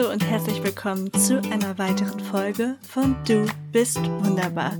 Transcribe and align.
Hallo 0.00 0.12
und 0.12 0.24
herzlich 0.24 0.62
willkommen 0.62 1.12
zu 1.12 1.42
einer 1.50 1.76
weiteren 1.76 2.20
Folge 2.20 2.76
von 2.80 3.14
Du 3.26 3.44
bist 3.70 3.98
wunderbar. 3.98 4.72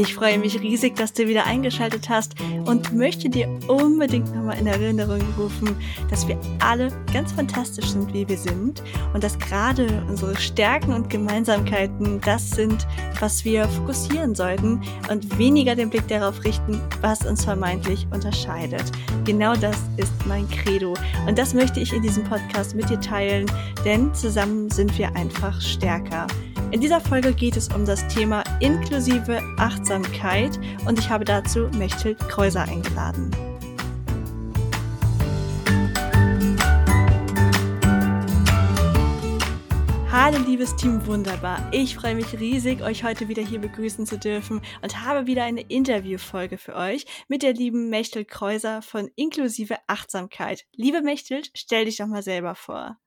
Ich 0.00 0.14
freue 0.14 0.38
mich 0.38 0.60
riesig, 0.60 0.94
dass 0.94 1.12
du 1.12 1.26
wieder 1.26 1.44
eingeschaltet 1.44 2.08
hast 2.08 2.36
und 2.66 2.94
möchte 2.94 3.28
dir 3.28 3.48
unbedingt 3.66 4.32
nochmal 4.32 4.56
in 4.56 4.68
Erinnerung 4.68 5.20
rufen, 5.36 5.74
dass 6.08 6.28
wir 6.28 6.38
alle 6.60 6.92
ganz 7.12 7.32
fantastisch 7.32 7.86
sind, 7.86 8.14
wie 8.14 8.28
wir 8.28 8.38
sind 8.38 8.80
und 9.12 9.24
dass 9.24 9.36
gerade 9.40 10.04
unsere 10.08 10.36
Stärken 10.36 10.92
und 10.92 11.10
Gemeinsamkeiten 11.10 12.20
das 12.20 12.48
sind, 12.48 12.86
was 13.18 13.44
wir 13.44 13.66
fokussieren 13.66 14.36
sollten 14.36 14.80
und 15.10 15.36
weniger 15.36 15.74
den 15.74 15.90
Blick 15.90 16.06
darauf 16.06 16.44
richten, 16.44 16.80
was 17.00 17.26
uns 17.26 17.44
vermeintlich 17.44 18.06
unterscheidet. 18.12 18.84
Genau 19.24 19.56
das 19.56 19.78
ist 19.96 20.12
mein 20.26 20.48
Credo 20.48 20.94
und 21.26 21.36
das 21.36 21.54
möchte 21.54 21.80
ich 21.80 21.92
in 21.92 22.02
diesem 22.02 22.22
Podcast 22.22 22.76
mit 22.76 22.88
dir 22.88 23.00
teilen, 23.00 23.46
denn 23.84 24.14
zusammen 24.14 24.70
sind 24.70 24.96
wir 24.96 25.16
einfach 25.16 25.60
stärker. 25.60 26.28
In 26.70 26.82
dieser 26.82 27.00
Folge 27.00 27.32
geht 27.32 27.56
es 27.56 27.68
um 27.68 27.86
das 27.86 28.06
Thema 28.08 28.44
inklusive 28.60 29.42
Achtsamkeit 29.56 30.60
und 30.86 30.98
ich 30.98 31.08
habe 31.08 31.24
dazu 31.24 31.70
Mechthild 31.78 32.18
Kreuser 32.18 32.62
eingeladen. 32.62 33.30
Hallo 40.12 40.36
liebes 40.46 40.76
Team 40.76 41.06
Wunderbar. 41.06 41.66
Ich 41.72 41.94
freue 41.94 42.14
mich 42.14 42.38
riesig, 42.38 42.82
euch 42.82 43.02
heute 43.02 43.28
wieder 43.28 43.42
hier 43.42 43.60
begrüßen 43.60 44.04
zu 44.04 44.18
dürfen 44.18 44.60
und 44.82 45.06
habe 45.06 45.26
wieder 45.26 45.44
eine 45.44 45.62
Interviewfolge 45.62 46.58
für 46.58 46.74
euch 46.74 47.06
mit 47.28 47.42
der 47.42 47.54
lieben 47.54 47.88
Mechthild 47.88 48.28
Kreuser 48.28 48.82
von 48.82 49.08
Inklusive 49.16 49.78
Achtsamkeit. 49.86 50.66
Liebe 50.76 51.00
Mechthild, 51.00 51.50
stell 51.54 51.86
dich 51.86 51.96
doch 51.96 52.08
mal 52.08 52.22
selber 52.22 52.54
vor. 52.54 52.98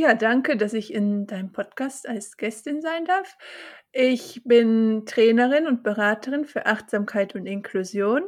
Ja, 0.00 0.14
danke, 0.14 0.56
dass 0.56 0.74
ich 0.74 0.94
in 0.94 1.26
deinem 1.26 1.50
Podcast 1.50 2.08
als 2.08 2.36
Gästin 2.36 2.80
sein 2.80 3.04
darf. 3.04 3.36
Ich 3.90 4.42
bin 4.44 5.06
Trainerin 5.06 5.66
und 5.66 5.82
Beraterin 5.82 6.44
für 6.44 6.66
Achtsamkeit 6.66 7.34
und 7.34 7.46
Inklusion. 7.46 8.22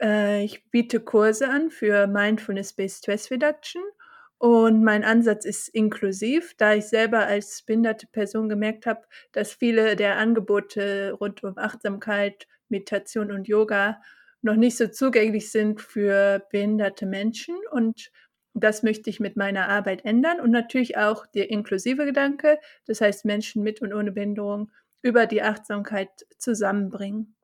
Äh, 0.00 0.44
ich 0.44 0.70
biete 0.70 1.00
Kurse 1.00 1.50
an 1.50 1.68
für 1.68 2.06
Mindfulness-Based 2.06 3.00
Stress 3.00 3.30
Reduction 3.30 3.82
und 4.38 4.82
mein 4.82 5.04
Ansatz 5.04 5.44
ist 5.44 5.68
inklusiv, 5.68 6.54
da 6.56 6.72
ich 6.72 6.86
selber 6.86 7.26
als 7.26 7.60
behinderte 7.60 8.06
Person 8.06 8.48
gemerkt 8.48 8.86
habe, 8.86 9.02
dass 9.32 9.52
viele 9.52 9.96
der 9.96 10.16
Angebote 10.16 11.12
rund 11.20 11.44
um 11.44 11.58
Achtsamkeit, 11.58 12.48
Meditation 12.70 13.30
und 13.30 13.46
Yoga 13.46 14.00
noch 14.40 14.56
nicht 14.56 14.78
so 14.78 14.88
zugänglich 14.88 15.50
sind 15.50 15.82
für 15.82 16.46
behinderte 16.50 17.04
Menschen 17.04 17.56
und 17.72 18.10
das 18.54 18.82
möchte 18.82 19.10
ich 19.10 19.20
mit 19.20 19.36
meiner 19.36 19.68
Arbeit 19.68 20.04
ändern 20.04 20.40
und 20.40 20.50
natürlich 20.50 20.96
auch 20.96 21.26
der 21.26 21.50
inklusive 21.50 22.04
Gedanke, 22.04 22.58
das 22.86 23.00
heißt 23.00 23.24
Menschen 23.24 23.62
mit 23.62 23.82
und 23.82 23.92
ohne 23.92 24.12
Behinderung 24.12 24.70
über 25.02 25.26
die 25.26 25.42
Achtsamkeit 25.42 26.10
zusammenbringen. 26.38 27.34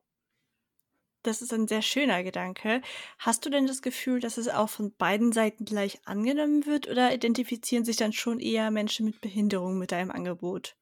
Das 1.23 1.43
ist 1.43 1.53
ein 1.53 1.67
sehr 1.67 1.83
schöner 1.83 2.23
Gedanke. 2.23 2.81
Hast 3.19 3.45
du 3.45 3.51
denn 3.51 3.67
das 3.67 3.83
Gefühl, 3.83 4.19
dass 4.19 4.37
es 4.37 4.47
auch 4.47 4.69
von 4.69 4.95
beiden 4.95 5.31
Seiten 5.31 5.65
gleich 5.65 5.99
angenommen 6.05 6.65
wird 6.65 6.89
oder 6.89 7.13
identifizieren 7.13 7.85
sich 7.85 7.97
dann 7.97 8.11
schon 8.11 8.39
eher 8.39 8.71
Menschen 8.71 9.05
mit 9.05 9.21
Behinderung 9.21 9.77
mit 9.77 9.91
deinem 9.91 10.09
Angebot? 10.09 10.75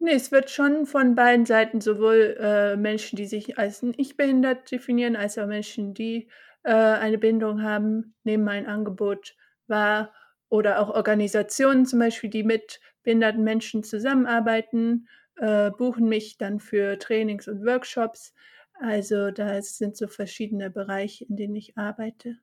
Nee, 0.00 0.12
es 0.12 0.32
wird 0.32 0.50
schon 0.50 0.86
von 0.86 1.14
beiden 1.14 1.46
Seiten 1.46 1.80
sowohl 1.80 2.36
äh, 2.40 2.76
Menschen, 2.76 3.16
die 3.16 3.26
sich 3.26 3.58
als 3.58 3.82
nicht 3.82 4.16
behindert 4.16 4.70
definieren, 4.70 5.14
als 5.14 5.38
auch 5.38 5.46
Menschen, 5.46 5.94
die 5.94 6.28
äh, 6.64 6.72
eine 6.72 7.18
Behinderung 7.18 7.62
haben, 7.62 8.14
nehmen 8.24 8.44
mein 8.44 8.66
Angebot 8.66 9.36
war 9.68 10.12
oder 10.48 10.80
auch 10.80 10.90
Organisationen 10.90 11.86
zum 11.86 11.98
Beispiel, 11.98 12.30
die 12.30 12.42
mit 12.44 12.80
behinderten 13.02 13.44
Menschen 13.44 13.82
zusammenarbeiten, 13.84 15.08
äh, 15.36 15.70
buchen 15.70 16.08
mich 16.08 16.38
dann 16.38 16.60
für 16.60 16.98
Trainings 16.98 17.48
und 17.48 17.64
Workshops. 17.64 18.34
Also 18.80 19.30
da 19.30 19.60
sind 19.62 19.96
so 19.96 20.08
verschiedene 20.08 20.70
Bereiche, 20.70 21.24
in 21.24 21.36
denen 21.36 21.56
ich 21.56 21.76
arbeite. 21.76 22.38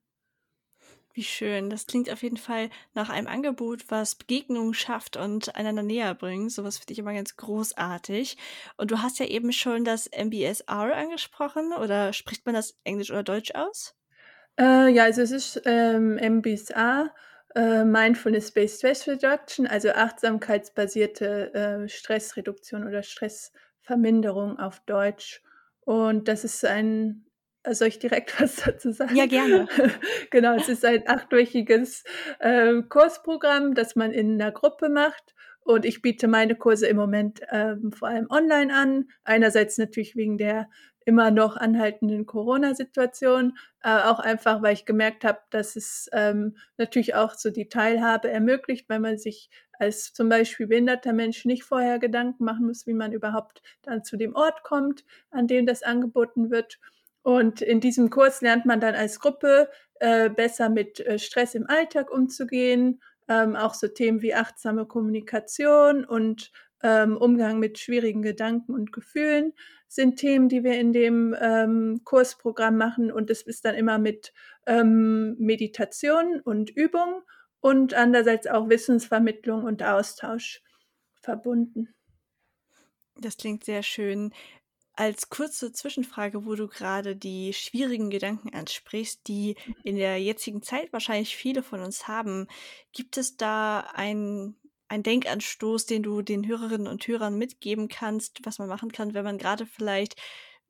Wie 1.14 1.24
schön. 1.24 1.70
Das 1.70 1.88
klingt 1.88 2.10
auf 2.12 2.24
jeden 2.24 2.38
Fall 2.38 2.70
nach 2.94 3.10
einem 3.10 3.28
Angebot, 3.28 3.86
was 3.90 4.16
Begegnungen 4.16 4.74
schafft 4.74 5.16
und 5.18 5.56
einander 5.56 5.82
näher 5.84 6.14
bringt. 6.14 6.52
Sowas 6.52 6.78
finde 6.78 6.94
ich 6.94 7.00
immer 7.00 7.14
ganz 7.14 7.38
großartig. 7.38 8.38
Und 8.78 8.92
du 8.92 9.02
hast 9.02 9.20
ja 9.20 9.26
eben 9.26 9.54
schon 9.54 9.86
das 9.86 10.08
MBSR 10.08 10.94
angesprochen. 10.96 11.72
Oder 11.74 12.12
spricht 12.14 12.46
man 12.46 12.54
das 12.56 12.78
Englisch 12.84 13.12
oder 13.12 13.24
Deutsch 13.24 13.52
aus? 13.56 13.96
Äh, 14.58 14.90
ja, 14.90 15.04
also 15.04 15.22
es 15.22 15.32
ist 15.32 15.62
ähm, 15.66 16.16
MBSA, 16.16 17.14
äh, 17.56 17.84
Mindfulness-Based 17.84 18.78
Stress 18.78 19.08
Reduction, 19.08 19.68
also 19.68 19.90
achtsamkeitsbasierte 19.90 21.54
äh, 21.54 21.90
Stressreduktion 21.90 22.88
oder 22.88 23.04
Stressverminderung 23.04 24.60
auf 24.60 24.82
Deutsch. 24.86 25.42
Und 25.82 26.28
das 26.28 26.44
ist 26.44 26.66
ein, 26.66 27.26
äh, 27.64 27.74
soll 27.74 27.90
ich 27.90 28.00
direkt 28.00 28.40
was 28.42 28.58
dazu 28.58 28.92
sagen? 28.92 29.16
Ja, 29.16 29.26
gerne. 29.26 29.68
genau, 30.32 30.56
es 30.56 30.70
ist 30.70 30.86
ein 30.86 31.08
achtwöchiges 31.08 32.04
äh, 32.40 32.82
Kursprogramm, 32.84 33.74
das 33.74 33.96
man 33.96 34.12
in 34.12 34.42
einer 34.42 34.52
Gruppe 34.52 34.90
macht. 34.90 35.34
Und 35.62 35.84
ich 35.84 36.04
biete 36.04 36.28
meine 36.28 36.56
Kurse 36.56 36.86
im 36.86 36.96
Moment 36.96 37.42
ähm, 37.50 37.92
vor 37.92 38.08
allem 38.08 38.28
online 38.30 38.72
an. 38.72 39.08
Einerseits 39.24 39.80
natürlich 39.80 40.16
wegen 40.16 40.38
der 40.38 40.70
immer 41.06 41.32
noch 41.32 41.56
anhaltenden 41.56 42.26
Corona-Situation, 42.26 43.58
äh, 43.84 44.00
auch 44.02 44.20
einfach, 44.20 44.62
weil 44.62 44.74
ich 44.74 44.86
gemerkt 44.86 45.24
habe, 45.24 45.40
dass 45.52 45.76
es 45.76 46.10
ähm, 46.12 46.58
natürlich 46.78 47.16
auch 47.16 47.36
so 47.36 47.52
die 47.52 47.70
Teilhabe 47.70 48.30
ermöglicht, 48.30 48.90
weil 48.90 49.00
man 49.00 49.18
sich 49.18 49.50
als 49.80 50.14
zum 50.14 50.30
Beispiel 50.30 50.68
behinderter 50.68 51.14
Mensch 51.14 51.46
nicht 51.46 51.64
vorher 51.64 52.00
Gedanken 52.00 52.44
machen 52.44 52.66
muss, 52.66 52.88
wie 52.88 52.94
man 52.94 53.14
überhaupt 53.14 53.62
dann 53.84 54.04
zu 54.04 54.18
dem 54.18 54.36
Ort 54.36 54.64
kommt, 54.64 55.06
an 55.32 55.48
dem 55.48 55.66
das 55.66 55.84
angeboten 55.84 56.50
wird. 56.50 56.80
Und 57.22 57.62
in 57.62 57.80
diesem 57.80 58.10
Kurs 58.10 58.42
lernt 58.42 58.66
man 58.66 58.80
dann 58.80 58.96
als 58.96 59.20
Gruppe 59.20 59.70
äh, 60.00 60.30
besser 60.30 60.70
mit 60.70 61.00
äh, 61.00 61.20
Stress 61.20 61.56
im 61.56 61.68
Alltag 61.68 62.12
umzugehen, 62.12 63.02
ähm, 63.28 63.56
auch 63.56 63.74
so 63.74 63.88
Themen 63.88 64.22
wie 64.22 64.34
achtsame 64.34 64.86
Kommunikation 64.86 66.06
und 66.06 66.52
ähm, 66.84 67.18
Umgang 67.18 67.60
mit 67.60 67.80
schwierigen 67.80 68.22
Gedanken 68.22 68.74
und 68.74 68.92
Gefühlen 68.92 69.54
sind 69.96 70.18
Themen, 70.18 70.50
die 70.50 70.64
wir 70.64 70.80
in 70.80 70.94
dem 70.94 71.36
ähm, 71.40 72.02
Kursprogramm 72.04 72.78
machen. 72.78 73.12
Und 73.12 73.30
es 73.30 73.42
ist 73.42 73.66
dann 73.66 73.76
immer 73.76 73.98
mit 73.98 74.34
ähm, 74.68 75.36
Meditation 75.40 76.42
und 76.42 76.70
Übung 76.70 77.22
und 77.62 77.94
andererseits 77.94 78.48
auch 78.48 78.70
Wissensvermittlung 78.70 79.64
und 79.64 79.82
Austausch 79.82 80.62
verbunden. 81.22 81.94
Das 83.16 83.38
klingt 83.38 83.64
sehr 83.64 83.82
schön. 83.82 84.34
Als 84.94 85.30
kurze 85.30 85.74
Zwischenfrage, 85.74 86.46
wo 86.46 86.56
du 86.56 86.68
gerade 86.68 87.16
die 87.16 87.54
schwierigen 87.54 88.10
Gedanken 88.10 88.54
ansprichst, 88.54 89.28
die 89.28 89.56
in 89.84 89.98
der 89.98 90.22
jetzigen 90.22 90.62
Zeit 90.62 90.94
wahrscheinlich 90.94 91.36
viele 91.36 91.64
von 91.64 91.82
uns 91.82 92.08
haben, 92.08 92.48
gibt 92.94 93.18
es 93.18 93.36
da 93.36 93.82
ein 93.94 94.56
ein 94.88 95.04
Denkanstoß, 95.04 95.86
den 95.86 96.04
du 96.04 96.22
den 96.22 96.48
Hörerinnen 96.48 96.88
und 96.88 97.08
Hörern 97.08 97.38
mitgeben 97.38 97.88
kannst, 97.88 98.40
was 98.44 98.60
man 98.60 98.68
machen 98.68 98.92
kann, 98.92 99.14
wenn 99.14 99.24
man 99.24 99.38
gerade 99.38 99.66
vielleicht 99.66 100.16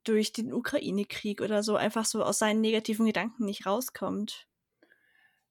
durch 0.03 0.31
den 0.31 0.53
Ukraine-Krieg 0.53 1.41
oder 1.41 1.63
so 1.63 1.75
einfach 1.75 2.05
so 2.05 2.23
aus 2.23 2.39
seinen 2.39 2.61
negativen 2.61 3.05
Gedanken 3.05 3.45
nicht 3.45 3.65
rauskommt? 3.65 4.47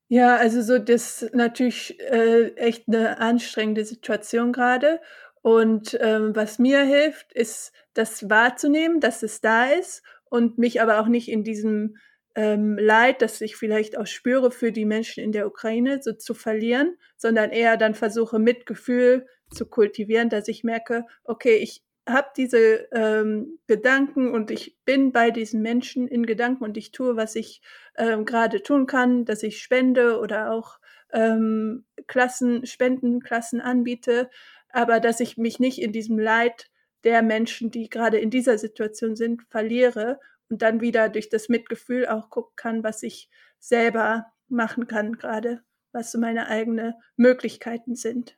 Ja, 0.09 0.37
also 0.37 0.63
so 0.63 0.79
das 0.79 1.23
ist 1.23 1.35
natürlich 1.35 1.99
äh, 2.01 2.55
echt 2.57 2.85
eine 2.87 3.19
anstrengende 3.19 3.85
Situation 3.85 4.53
gerade. 4.53 5.01
Und 5.43 5.99
ähm, 6.01 6.35
was 6.35 6.59
mir 6.59 6.85
hilft, 6.85 7.33
ist, 7.33 7.73
das 7.95 8.29
wahrzunehmen, 8.29 9.01
dass 9.01 9.23
es 9.23 9.41
da 9.41 9.67
ist 9.67 10.03
und 10.25 10.59
mich 10.59 10.83
aber 10.83 11.01
auch 11.01 11.07
nicht 11.07 11.29
in 11.29 11.45
diesem 11.45 11.97
ähm, 12.35 12.77
Leid, 12.79 13.23
das 13.23 13.41
ich 13.41 13.57
vielleicht 13.57 13.97
auch 13.97 14.07
spüre 14.07 14.51
für 14.51 14.73
die 14.73 14.85
Menschen 14.85 15.23
in 15.23 15.33
der 15.33 15.47
Ukraine, 15.47 16.01
so 16.03 16.13
zu 16.13 16.35
verlieren, 16.35 16.97
sondern 17.17 17.51
eher 17.51 17.77
dann 17.77 17.95
versuche 17.95 18.39
Mitgefühl 18.39 19.27
zu 19.51 19.67
kultivieren, 19.67 20.29
dass 20.29 20.49
ich 20.49 20.65
merke, 20.65 21.05
okay, 21.25 21.57
ich 21.57 21.83
habe 22.07 22.29
diese 22.37 22.89
ähm, 22.93 23.59
Gedanken 23.67 24.33
und 24.33 24.51
ich 24.51 24.77
bin 24.85 25.13
bei 25.13 25.31
diesen 25.31 25.63
Menschen 25.63 26.07
in 26.07 26.27
Gedanken 26.27 26.65
und 26.65 26.77
ich 26.77 26.93
tue, 26.93 27.17
was 27.17 27.35
ich 27.35 27.63
ähm, 27.97 28.25
gerade 28.25 28.63
tun 28.63 28.87
kann, 28.87 29.25
dass 29.25 29.43
ich 29.43 29.63
spende 29.63 30.19
oder 30.19 30.53
auch 30.53 30.79
ähm, 31.13 31.87
Klassen, 32.07 32.67
Spendenklassen 32.67 33.61
anbiete, 33.61 34.29
aber 34.71 35.01
dass 35.01 35.21
ich 35.21 35.39
mich 35.39 35.61
nicht 35.61 35.81
in 35.81 35.93
diesem 35.93 36.19
Leid 36.19 36.71
der 37.05 37.23
Menschen, 37.23 37.71
die 37.71 37.89
gerade 37.89 38.19
in 38.19 38.31
dieser 38.31 38.59
Situation 38.59 39.17
sind, 39.17 39.43
verliere 39.49 40.19
und 40.55 40.63
dann 40.63 40.81
wieder 40.81 41.09
durch 41.09 41.29
das 41.29 41.49
Mitgefühl 41.49 42.07
auch 42.09 42.31
gucken 42.31 42.55
kann, 42.57 42.85
was 42.85 43.03
ich 43.03 43.29
selber 43.59 44.27
machen 44.49 44.87
kann, 44.87 45.15
gerade 45.17 45.63
was 45.93 46.13
so 46.13 46.19
meine 46.19 46.47
eigenen 46.49 46.95
Möglichkeiten 47.17 47.95
sind. 47.97 48.37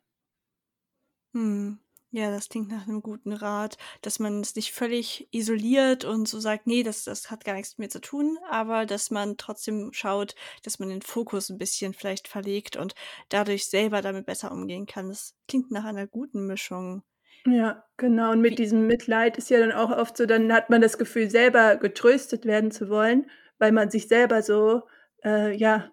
Hm. 1.35 1.79
Ja, 2.13 2.31
das 2.31 2.49
klingt 2.49 2.69
nach 2.71 2.87
einem 2.89 3.03
guten 3.03 3.33
Rat, 3.33 3.77
dass 4.01 4.19
man 4.21 4.41
es 4.41 4.55
nicht 4.57 4.73
völlig 4.73 5.29
isoliert 5.33 6.05
und 6.05 6.27
so 6.29 6.41
sagt: 6.41 6.67
„Ne, 6.67 6.83
das 6.83 7.05
das 7.05 7.31
hat 7.31 7.45
gar 7.45 7.55
nichts 7.55 7.77
mit 7.79 7.87
mir 7.87 7.91
zu 7.91 8.01
tun“, 8.01 8.39
aber 8.49 8.87
dass 8.87 9.11
man 9.11 9.37
trotzdem 9.37 9.93
schaut, 9.93 10.35
dass 10.63 10.79
man 10.79 10.89
den 10.89 11.03
Fokus 11.03 11.51
ein 11.51 11.59
bisschen 11.59 11.95
vielleicht 11.95 12.27
verlegt 12.29 12.77
und 12.77 12.95
dadurch 13.29 13.67
selber 13.69 14.03
damit 14.03 14.25
besser 14.27 14.51
umgehen 14.53 14.87
kann. 14.87 15.09
Das 15.09 15.35
klingt 15.49 15.71
nach 15.71 15.85
einer 15.85 16.07
guten 16.07 16.47
Mischung. 16.47 17.03
Ja, 17.47 17.85
genau. 17.97 18.33
Und 18.33 18.41
mit 18.41 18.53
Wie 18.53 18.57
diesem 18.57 18.87
Mitleid 18.87 19.39
ist 19.39 19.51
ja 19.51 19.59
dann 19.61 19.73
auch 19.73 19.91
oft 19.91 20.17
so, 20.17 20.27
dann 20.27 20.53
hat 20.53 20.69
man 20.71 20.81
das 20.81 20.99
Gefühl, 20.99 21.31
selber 21.31 21.77
getröstet 21.77 22.45
werden 22.45 22.71
zu 22.71 22.89
wollen, 22.89 23.31
weil 23.59 23.73
man 23.73 23.91
sich 23.91 24.09
selber 24.09 24.43
so, 24.43 24.83
äh, 25.25 25.57
ja, 25.57 25.91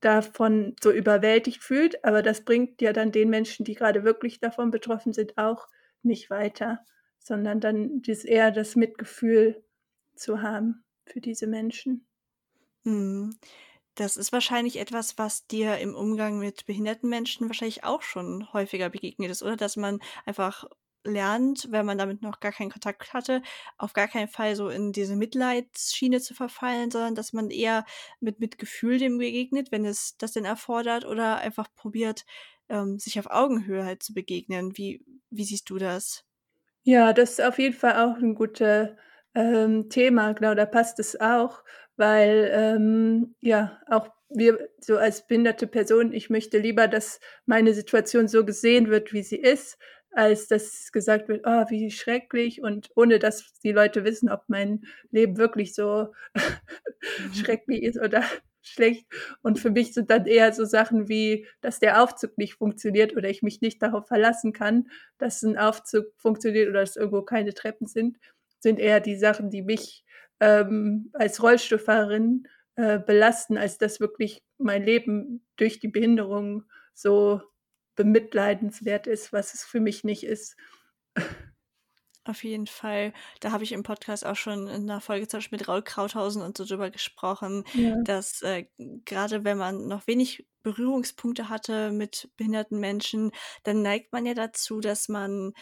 davon 0.00 0.76
so 0.82 0.90
überwältigt 0.92 1.62
fühlt. 1.62 2.04
Aber 2.04 2.22
das 2.22 2.44
bringt 2.44 2.82
ja 2.82 2.92
dann 2.92 3.12
den 3.12 3.30
Menschen, 3.30 3.64
die 3.64 3.74
gerade 3.74 4.04
wirklich 4.04 4.40
davon 4.40 4.70
betroffen 4.70 5.12
sind, 5.12 5.38
auch 5.38 5.68
nicht 6.02 6.30
weiter, 6.30 6.80
sondern 7.18 7.60
dann 7.60 8.02
das 8.02 8.24
eher 8.24 8.50
das 8.50 8.76
Mitgefühl 8.76 9.62
zu 10.16 10.42
haben 10.42 10.84
für 11.06 11.20
diese 11.20 11.46
Menschen. 11.46 12.06
mhm. 12.84 13.36
Das 13.96 14.16
ist 14.16 14.32
wahrscheinlich 14.32 14.78
etwas, 14.80 15.18
was 15.18 15.46
dir 15.48 15.78
im 15.78 15.94
Umgang 15.94 16.38
mit 16.38 16.66
behinderten 16.66 17.10
Menschen 17.10 17.48
wahrscheinlich 17.48 17.84
auch 17.84 18.02
schon 18.02 18.52
häufiger 18.52 18.90
begegnet 18.90 19.30
ist, 19.30 19.42
oder? 19.42 19.56
Dass 19.56 19.76
man 19.76 20.00
einfach 20.26 20.66
lernt, 21.04 21.68
wenn 21.70 21.86
man 21.86 21.98
damit 21.98 22.22
noch 22.22 22.40
gar 22.40 22.52
keinen 22.52 22.70
Kontakt 22.70 23.12
hatte, 23.14 23.42
auf 23.78 23.92
gar 23.94 24.08
keinen 24.08 24.28
Fall 24.28 24.56
so 24.56 24.68
in 24.68 24.92
diese 24.92 25.16
Mitleidsschiene 25.16 26.20
zu 26.20 26.34
verfallen, 26.34 26.90
sondern 26.90 27.14
dass 27.14 27.32
man 27.32 27.50
eher 27.50 27.84
mit 28.20 28.40
Mitgefühl 28.40 28.98
dem 28.98 29.18
begegnet, 29.18 29.72
wenn 29.72 29.84
es 29.84 30.16
das 30.18 30.32
denn 30.32 30.44
erfordert, 30.44 31.04
oder 31.06 31.38
einfach 31.38 31.68
probiert, 31.74 32.24
ähm, 32.68 32.98
sich 32.98 33.18
auf 33.18 33.26
Augenhöhe 33.30 33.84
halt 33.84 34.02
zu 34.02 34.14
begegnen. 34.14 34.76
Wie 34.76 35.04
wie 35.30 35.44
siehst 35.44 35.68
du 35.70 35.78
das? 35.78 36.24
Ja, 36.86 37.12
das 37.12 37.32
ist 37.32 37.40
auf 37.42 37.58
jeden 37.58 37.74
Fall 37.74 37.96
auch 37.96 38.16
'n 38.18 38.34
gute 38.34 38.96
ähm, 39.34 39.88
Thema. 39.90 40.32
Genau, 40.32 40.54
da 40.54 40.64
passt 40.66 40.98
es 41.00 41.20
auch, 41.20 41.62
weil, 41.96 42.48
ähm, 42.52 43.34
ja, 43.40 43.80
auch 43.88 44.08
wir 44.30 44.68
so 44.80 44.96
als 44.98 45.26
behinderte 45.26 45.66
Person 45.66 46.12
ich 46.12 46.28
möchte 46.30 46.58
lieber, 46.58 46.86
dass 46.86 47.18
meine 47.46 47.72
Situation 47.74 48.28
so 48.28 48.44
gesehen 48.44 48.88
wird, 48.88 49.12
wie 49.12 49.22
sie 49.22 49.36
ist, 49.38 49.78
als 50.12 50.48
dass 50.48 50.92
gesagt 50.92 51.28
wird: 51.28 51.42
„Oh, 51.46 51.64
wie 51.70 51.90
schrecklich“, 51.90 52.62
und 52.62 52.90
ohne 52.96 53.18
dass 53.18 53.52
die 53.62 53.72
Leute 53.72 54.04
wissen, 54.04 54.30
ob 54.30 54.42
mein 54.48 54.82
Leben 55.10 55.36
wirklich 55.38 55.74
so 55.74 56.12
schrecklich 57.34 57.82
ist 57.84 58.00
oder 58.00 58.24
schlecht. 58.62 59.06
Und 59.42 59.58
für 59.60 59.70
mich 59.70 59.94
sind 59.94 60.10
dann 60.10 60.26
eher 60.26 60.52
so 60.52 60.64
Sachen 60.64 61.08
wie, 61.08 61.46
dass 61.62 61.80
der 61.80 62.02
Aufzug 62.02 62.38
nicht 62.38 62.54
funktioniert 62.56 63.16
oder 63.16 63.28
ich 63.30 63.42
mich 63.42 63.60
nicht 63.62 63.82
darauf 63.82 64.08
verlassen 64.08 64.52
kann, 64.52 64.88
dass 65.18 65.42
'n 65.44 65.56
Aufzug 65.58 66.06
funktioniert 66.18 66.68
oder 66.70 66.80
dass 66.80 66.96
irgendwo 66.96 67.22
keine 67.22 67.54
Treppen 67.54 67.86
sind, 67.86 68.18
sind 68.60 68.78
eher 68.80 69.00
die 69.00 69.16
Sachen, 69.16 69.50
die 69.50 69.62
mich, 69.62 70.04
ähm, 70.40 71.10
als 71.14 71.42
Rollstuhlfahrerin, 71.42 72.44
äh, 72.76 72.98
belasten, 73.00 73.56
als 73.58 73.78
dass 73.78 74.00
wirklich 74.00 74.42
mein 74.58 74.84
Leben 74.84 75.44
durch 75.56 75.80
die 75.80 75.88
Behinderung 75.88 76.64
so 76.94 77.42
bemitleidenswert 77.98 79.08
ist, 79.08 79.34
was 79.34 79.54
es 79.54 79.64
für 79.64 79.80
mich 79.80 80.04
nicht 80.04 80.24
ist. 80.24 80.56
Auf 82.26 82.44
jeden 82.44 82.66
Fall. 82.66 83.12
Da 83.40 83.52
habe 83.52 83.64
ich 83.64 83.72
im 83.72 83.82
Podcast 83.82 84.26
auch 84.26 84.36
schon 84.36 84.66
in 84.68 84.84
'ner 84.84 85.00
Folge 85.00 85.28
zum 85.28 85.38
Beispiel 85.38 85.58
mit 85.58 85.68
Raul 85.68 85.82
Krauthausen 85.82 86.42
und 86.42 86.56
so 86.58 86.64
drüber 86.64 86.90
gesprochen, 86.90 87.64
Ja. 87.74 87.94
dass, 88.04 88.42
äh, 88.42 88.66
grade 89.06 89.44
wenn 89.44 89.56
man 89.58 89.86
noch 89.86 90.06
wenig 90.06 90.46
Berührungspunkte 90.62 91.48
hatte 91.48 91.90
mit 91.90 92.30
behinderten 92.36 92.80
Menschen, 92.80 93.30
dann 93.62 93.80
neigt 93.82 94.12
man 94.12 94.26
ja 94.26 94.34
dazu, 94.34 94.80
dass 94.80 95.08
man, 95.08 95.52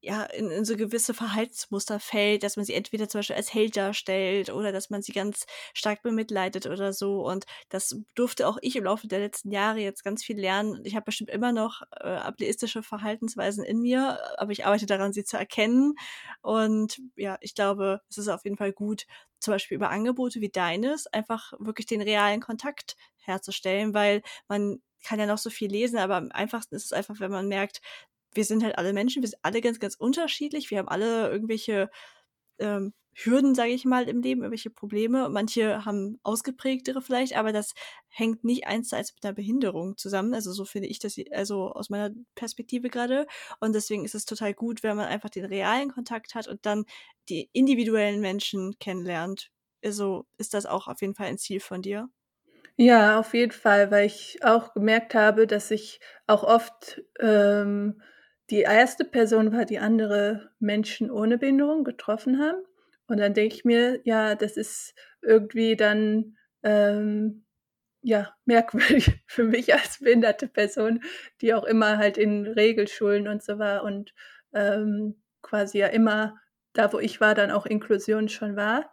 ja, 0.00 0.22
in 0.24 0.50
in 0.50 0.64
so 0.64 0.76
gewisse 0.76 1.12
Verhaltensmuster 1.14 1.98
fällt, 2.00 2.42
dass 2.44 2.56
man 2.56 2.64
sie 2.64 2.74
entweder 2.74 3.08
zum 3.08 3.18
Beispiel 3.20 3.36
als 3.36 3.52
Held 3.52 3.76
darstellt 3.76 4.50
oder 4.50 4.70
dass 4.72 4.90
man 4.90 5.02
sie 5.02 5.12
ganz 5.12 5.44
stark 5.74 6.02
bemitleidet 6.02 6.66
oder 6.66 6.92
so. 6.92 7.26
Und 7.26 7.46
das 7.68 7.96
durfte 8.14 8.46
auch 8.48 8.58
ich 8.62 8.76
im 8.76 8.84
Laufe 8.84 9.08
der 9.08 9.18
letzten 9.20 9.50
Jahre 9.50 9.80
jetzt 9.80 10.04
ganz 10.04 10.22
viel 10.24 10.38
lernen. 10.38 10.80
Ich 10.84 10.94
habe 10.94 11.04
bestimmt 11.06 11.30
immer 11.30 11.52
noch, 11.52 11.82
äh, 12.00 12.06
ableistische 12.08 12.82
Verhaltensweisen 12.82 13.64
in 13.64 13.80
mir, 13.80 14.18
aber 14.38 14.52
ich 14.52 14.64
arbeite 14.66 14.86
daran, 14.86 15.12
sie 15.12 15.24
zu 15.24 15.36
erkennen. 15.36 15.94
Und 16.42 16.98
ja, 17.16 17.36
ich 17.40 17.54
glaube, 17.54 18.00
es 18.08 18.18
ist 18.18 18.28
auf 18.28 18.44
jeden 18.44 18.56
Fall 18.56 18.72
gut, 18.72 19.04
zum 19.40 19.52
Beispiel 19.54 19.76
über 19.76 19.90
Angebote 19.90 20.40
wie 20.40 20.48
deines 20.50 21.06
einfach 21.08 21.52
wirklich 21.58 21.86
den 21.86 22.02
realen 22.02 22.40
Kontakt 22.40 22.96
herzustellen, 23.18 23.94
weil 23.94 24.22
man 24.48 24.80
kann 25.04 25.20
ja 25.20 25.26
noch 25.26 25.38
so 25.38 25.48
viel 25.50 25.70
lesen, 25.70 25.98
aber 25.98 26.16
am 26.16 26.30
einfachsten 26.32 26.74
ist 26.74 26.86
es 26.86 26.92
einfach, 26.92 27.20
wenn 27.20 27.30
man 27.30 27.46
merkt, 27.48 27.80
wir 28.34 28.44
sind 28.44 28.62
halt 28.64 28.78
alle 28.78 28.92
Menschen, 28.92 29.22
wir 29.22 29.28
sind 29.28 29.40
alle 29.42 29.60
ganz, 29.60 29.80
ganz 29.80 29.94
unterschiedlich. 29.96 30.70
Wir 30.70 30.78
haben 30.78 30.88
alle 30.88 31.30
irgendwelche, 31.30 31.90
ähm, 32.58 32.92
Hürden, 33.20 33.54
sage 33.56 33.70
ich 33.72 33.84
mal, 33.84 34.08
im 34.08 34.22
Leben, 34.22 34.42
irgendwelche 34.42 34.70
Probleme. 34.70 35.28
Manche 35.28 35.84
haben 35.84 36.20
ausgeprägtere 36.22 37.02
vielleicht, 37.02 37.36
aber 37.36 37.52
das 37.52 37.74
hängt 38.08 38.44
nicht 38.44 38.66
eins 38.68 38.88
zu 38.90 38.96
eins 38.96 39.12
mit 39.14 39.24
'ner 39.24 39.32
Behinderung 39.32 39.96
zusammen. 39.96 40.34
Also, 40.34 40.52
so 40.52 40.64
finde 40.64 40.88
ich 40.88 41.00
das 41.00 41.16
also, 41.32 41.72
aus 41.72 41.90
meiner 41.90 42.10
Perspektive 42.36 42.90
grade. 42.90 43.26
Und 43.60 43.74
deswegen 43.74 44.04
ist 44.04 44.14
es 44.14 44.24
total 44.24 44.54
gut, 44.54 44.82
wenn 44.84 44.96
man 44.96 45.06
einfach 45.08 45.30
den 45.30 45.46
realen 45.46 45.90
Kontakt 45.92 46.34
hat 46.36 46.46
und 46.48 46.64
dann 46.66 46.84
die 47.28 47.50
individuellen 47.52 48.20
Menschen 48.20 48.78
kennenlernt. 48.78 49.50
Also, 49.84 50.26
ist 50.38 50.54
das 50.54 50.66
auch 50.66 50.86
auf 50.88 51.00
jeden 51.00 51.14
Fall 51.16 51.26
ein 51.26 51.38
Ziel 51.38 51.58
von 51.60 51.82
dir? 51.82 52.08
Ja, 52.76 53.18
auf 53.18 53.34
jeden 53.34 53.50
Fall, 53.52 53.90
weil 53.90 54.06
ich 54.06 54.38
auch 54.44 54.72
gemerkt 54.72 55.14
habe, 55.14 55.46
dass 55.48 55.70
ich 55.72 56.00
auch 56.28 56.44
oft, 56.44 57.02
ähm, 57.18 58.00
die 58.50 58.60
erste 58.62 59.04
Person 59.04 59.52
war, 59.52 59.64
die 59.64 59.78
andere 59.78 60.50
Menschen 60.58 61.10
ohne 61.10 61.38
Behinderung 61.38 61.84
getroffen 61.84 62.38
haben. 62.40 62.62
Und 63.06 63.18
dann 63.18 63.34
denke 63.34 63.54
ich 63.56 63.64
mir: 63.64 64.00
„Ja, 64.04 64.34
das 64.34 64.56
ist 64.56 64.94
irgendwie 65.22 65.76
dann, 65.76 66.36
ähm, 66.62 67.44
ja, 68.02 68.34
merkwürdig 68.46 69.12
für 69.26 69.44
mich 69.44 69.74
als 69.74 69.98
behinderte 70.00 70.48
Person, 70.48 71.02
die 71.40 71.54
auch 71.54 71.64
immer 71.64 71.98
halt 71.98 72.18
in 72.18 72.46
Regelschulen 72.46 73.28
und 73.28 73.42
so 73.42 73.58
war 73.58 73.84
und, 73.84 74.14
ähm, 74.54 75.22
quasi 75.42 75.78
ja 75.78 75.88
immer 75.88 76.36
da, 76.74 76.92
wo 76.92 76.98
ich 77.00 77.20
war, 77.20 77.34
dann 77.34 77.50
auch 77.50 77.66
Inklusion 77.66 78.28
schon 78.28 78.56
war. 78.56 78.90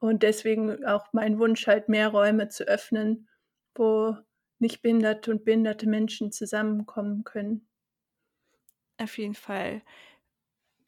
Und 0.00 0.22
deswegen 0.24 0.84
auch 0.86 1.06
mein 1.12 1.38
Wunsch 1.38 1.66
halt, 1.66 1.88
mehr 1.88 2.08
Räume 2.08 2.48
zu 2.48 2.64
öffnen, 2.64 3.28
wo 3.74 4.16
nichtbehinderte 4.60 5.30
und 5.30 5.44
behinderte 5.44 5.88
Menschen 5.88 6.32
zusammenkommen 6.32 7.24
können. 7.24 7.67
Auf 8.98 9.16
jeden 9.18 9.34
Fall. 9.34 9.82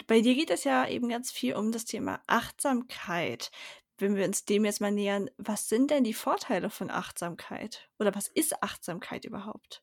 Bei 0.07 0.21
dir 0.21 0.35
geht 0.35 0.51
es 0.51 0.65
ja 0.65 0.89
eben 0.89 1.09
ganz 1.09 1.31
viel 1.31 1.55
um 1.55 1.73
das 1.73 1.85
Thema 1.85 2.21
Achtsamkeit. 2.27 3.51
Wenn 3.99 4.17
wir 4.17 4.25
uns 4.25 4.45
dem 4.45 4.65
jetzt 4.65 4.81
mal 4.81 4.91
nähern, 4.91 5.31
was 5.37 5.69
sind 5.69 5.91
denn 5.91 6.05
die 6.05 6.15
Vorteile 6.15 6.71
von 6.71 6.91
Achtsamkeit? 6.91 7.89
Oder 7.99 8.15
was 8.15 8.29
ist 8.29 8.62
Achtsamkeit 8.62 9.25
überhaupt? 9.25 9.83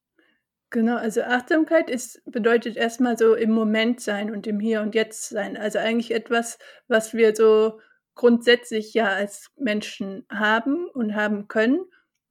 Genau, 0.70 0.98
also 0.98 1.22
Achtsamkeit 1.22 1.90
ist 1.90 2.22
bedeutet 2.26 2.76
erst 2.76 3.00
mal 3.00 3.18
so 3.18 3.36
im 3.36 3.52
Moment 3.52 4.02
sein 4.02 4.32
und 4.32 4.46
im 4.48 4.60
Hier 4.60 4.82
und 4.82 4.96
Jetzt 4.96 5.30
sein. 5.30 5.56
Also 5.56 5.80
eigentlich 5.80 6.12
etwas, 6.12 6.58
was 6.90 7.14
wir 7.14 7.34
so 7.36 7.80
grundsätzlich 8.16 8.94
ja 8.94 9.08
als 9.08 9.50
Menschen 9.56 10.26
haben 10.30 10.88
und 10.90 11.16
haben 11.16 11.48
können, 11.48 11.80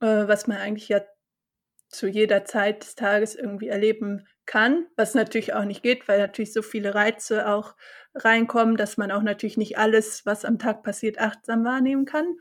äh, 0.00 0.06
was 0.28 0.46
man 0.46 0.58
eigentlich 0.58 0.88
ja 0.88 1.00
zu 1.88 2.08
jeder 2.08 2.44
Zeit 2.44 2.82
des 2.82 2.94
Tages 2.94 3.34
irgendwie 3.36 3.68
erleben 3.68 4.26
kann, 4.46 4.86
was 4.96 5.14
natürlich 5.14 5.54
auch 5.54 5.64
nicht 5.64 5.82
geht, 5.82 6.08
weil 6.08 6.18
natürlich 6.18 6.52
so 6.52 6.62
viele 6.62 6.94
Reize 6.94 7.48
auch 7.48 7.74
reinkommen, 8.14 8.76
dass 8.76 8.96
man 8.96 9.10
auch 9.10 9.22
natürlich 9.22 9.56
nicht 9.56 9.78
alles, 9.78 10.24
was 10.24 10.44
am 10.44 10.58
Tag 10.58 10.82
passiert, 10.82 11.18
achtsam 11.18 11.64
wahrnehmen 11.64 12.04
kann. 12.04 12.38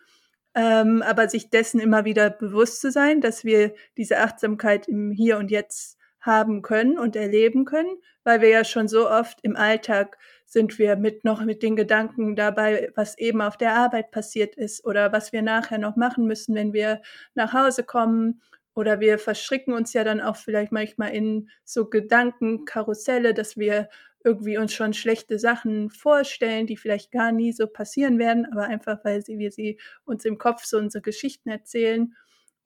Ähm, 0.54 1.02
aber 1.02 1.28
sich 1.28 1.50
dessen 1.50 1.82
immer 1.82 2.06
wieder 2.06 2.30
bewusst 2.30 2.80
zu 2.80 2.90
sein, 2.92 3.20
dass 3.20 3.44
wir 3.44 3.74
diese 3.98 4.20
Achtsamkeit 4.20 4.88
im 4.88 5.12
Hier 5.12 5.38
und 5.38 5.52
Jetzt 5.52 5.98
haben 6.22 6.62
können 6.62 6.98
und 6.98 7.16
erleben 7.16 7.66
können, 7.66 7.98
weil 8.24 8.42
wir 8.42 8.50
ja 8.50 8.64
schon 8.64 8.88
so 8.88 9.10
oft 9.10 9.40
im 9.44 9.56
Alltag 9.56 10.18
sind 10.46 10.80
wir 10.80 10.96
mit 10.96 11.24
noch 11.24 11.44
mit 11.44 11.62
den 11.62 11.76
Gedanken 11.76 12.36
dabei, 12.36 12.92
was 12.96 13.18
eben 13.18 13.42
auf 13.42 13.58
der 13.58 13.76
Arbeit 13.76 14.12
passiert 14.12 14.56
ist 14.56 14.86
oder 14.86 15.12
was 15.12 15.34
wir 15.34 15.42
nachher 15.42 15.78
noch 15.78 15.96
machen 15.96 16.26
müssen, 16.26 16.56
wenn 16.56 16.74
wir 16.74 17.02
nach 17.36 17.54
Hause 17.54 17.84
kommen. 17.84 18.42
Oder 18.76 19.00
wir 19.00 19.18
verstricken 19.18 19.74
uns 19.74 19.94
ja 19.94 20.04
dann 20.04 20.22
auch 20.22 20.36
vielleicht 20.36 20.72
manchmal 20.72 21.16
in 21.16 21.50
so 21.64 21.90
Gedankenkarusselle, 21.90 23.34
dass 23.34 23.58
wir 23.58 23.90
irgendwie 24.24 24.58
uns 24.58 24.74
schon 24.74 24.94
schlechte 24.94 25.40
Sachen 25.40 25.90
vorstellen, 25.90 26.68
die 26.68 26.78
vielleicht 26.78 27.12
gar 27.12 27.32
nie 27.32 27.54
so 27.54 27.68
passieren 27.68 28.20
werden, 28.20 28.48
aber 28.52 28.64
einfach, 28.64 29.06
weil 29.06 29.22
sie 29.22 29.38
wir 29.38 29.52
sie 29.52 29.80
uns 30.04 30.26
im 30.26 30.38
Kopf 30.38 30.66
so 30.66 30.78
unsere 30.78 31.04
Geschichten 31.04 31.50
erzählen. 31.50 32.16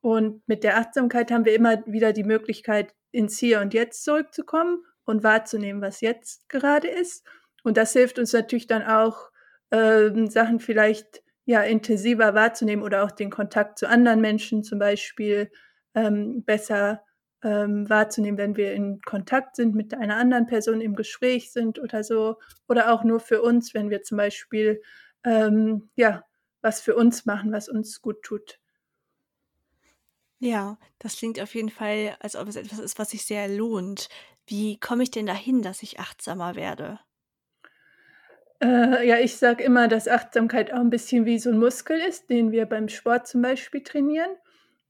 Und 0.02 0.48
mit 0.48 0.64
der 0.64 0.78
Achtsamkeit 0.78 1.32
haben 1.32 1.46
wir 1.46 1.54
immer 1.54 1.86
wieder 1.86 2.14
die 2.14 2.24
Möglichkeit, 2.24 2.96
ins 3.12 3.38
Hier 3.38 3.60
und 3.60 3.74
Jetzt 3.74 4.06
zurückzukommen 4.06 4.86
und 5.04 5.24
wahrzunehmen, 5.24 5.82
was 5.82 6.02
jetzt 6.02 6.48
gerade 6.48 6.88
ist. 6.88 7.26
Und 7.64 7.76
das 7.78 7.94
hilft 7.94 8.20
uns 8.20 8.32
natürlich 8.32 8.68
dann 8.68 8.84
auch, 8.84 9.30
ähm, 9.72 10.28
Sachen 10.28 10.60
vielleicht, 10.60 11.22
ja, 11.46 11.62
intensiver 11.62 12.34
wahrzunehmen 12.34 12.84
oder 12.84 13.04
auch 13.04 13.12
den 13.12 13.30
Kontakt 13.30 13.80
zu 13.80 13.90
anderen 13.90 14.22
Menschen 14.22 14.64
zum 14.64 14.80
Beispiel, 14.80 15.52
ähm, 16.00 16.44
besser 16.44 17.04
ähm, 17.44 17.90
wahrzunehmen, 17.90 18.38
wenn 18.38 18.58
wir 18.58 18.74
in 18.74 19.02
Kontakt 19.02 19.56
sind 19.56 19.76
mit 19.76 19.94
einer 19.94 20.18
anderen 20.18 20.46
Person, 20.46 20.82
im 20.82 20.96
Gespräch 20.96 21.52
sind 21.52 21.80
oder 21.80 22.04
so. 22.04 22.38
Oder 22.68 22.94
auch 22.94 23.04
nur 23.04 23.20
für 23.20 23.42
uns, 23.42 23.74
wenn 23.74 23.90
wir 23.90 24.02
zum 24.04 24.18
Beispiel 24.18 24.82
ähm, 25.26 25.90
ja, 25.96 26.24
was 26.62 26.82
für 26.82 26.96
uns 26.96 27.26
machen, 27.26 27.52
was 27.52 27.70
uns 27.70 28.02
gut 28.02 28.22
tut. 28.24 28.60
Ja, 30.40 30.78
das 31.00 31.18
klingt 31.18 31.40
auf 31.42 31.54
jeden 31.54 31.70
Fall, 31.70 32.16
als 32.22 32.36
ob 32.36 32.48
es 32.48 32.56
etwas 32.56 32.80
ist, 32.80 32.98
was 32.98 33.10
sich 33.10 33.26
sehr 33.26 33.50
lohnt. 33.50 34.08
Wie 34.48 34.80
komme 34.80 35.04
ich 35.04 35.12
denn 35.12 35.26
dahin, 35.26 35.62
dass 35.62 35.84
ich 35.84 36.00
achtsamer 36.00 36.56
werde? 36.56 37.00
Äh, 38.62 39.08
ja, 39.08 39.18
ich 39.20 39.38
sage 39.38 39.64
immer, 39.64 39.88
dass 39.88 40.08
Achtsamkeit 40.08 40.74
auch 40.74 40.80
ein 40.80 40.90
bisschen 40.90 41.26
wie 41.26 41.40
so 41.40 41.50
ein 41.50 41.60
Muskel 41.60 42.00
ist, 42.00 42.30
den 42.30 42.52
wir 42.52 42.66
beim 42.66 42.90
Sport 42.90 43.28
zum 43.28 43.42
Beispiel 43.42 43.84
trainieren. 43.84 44.32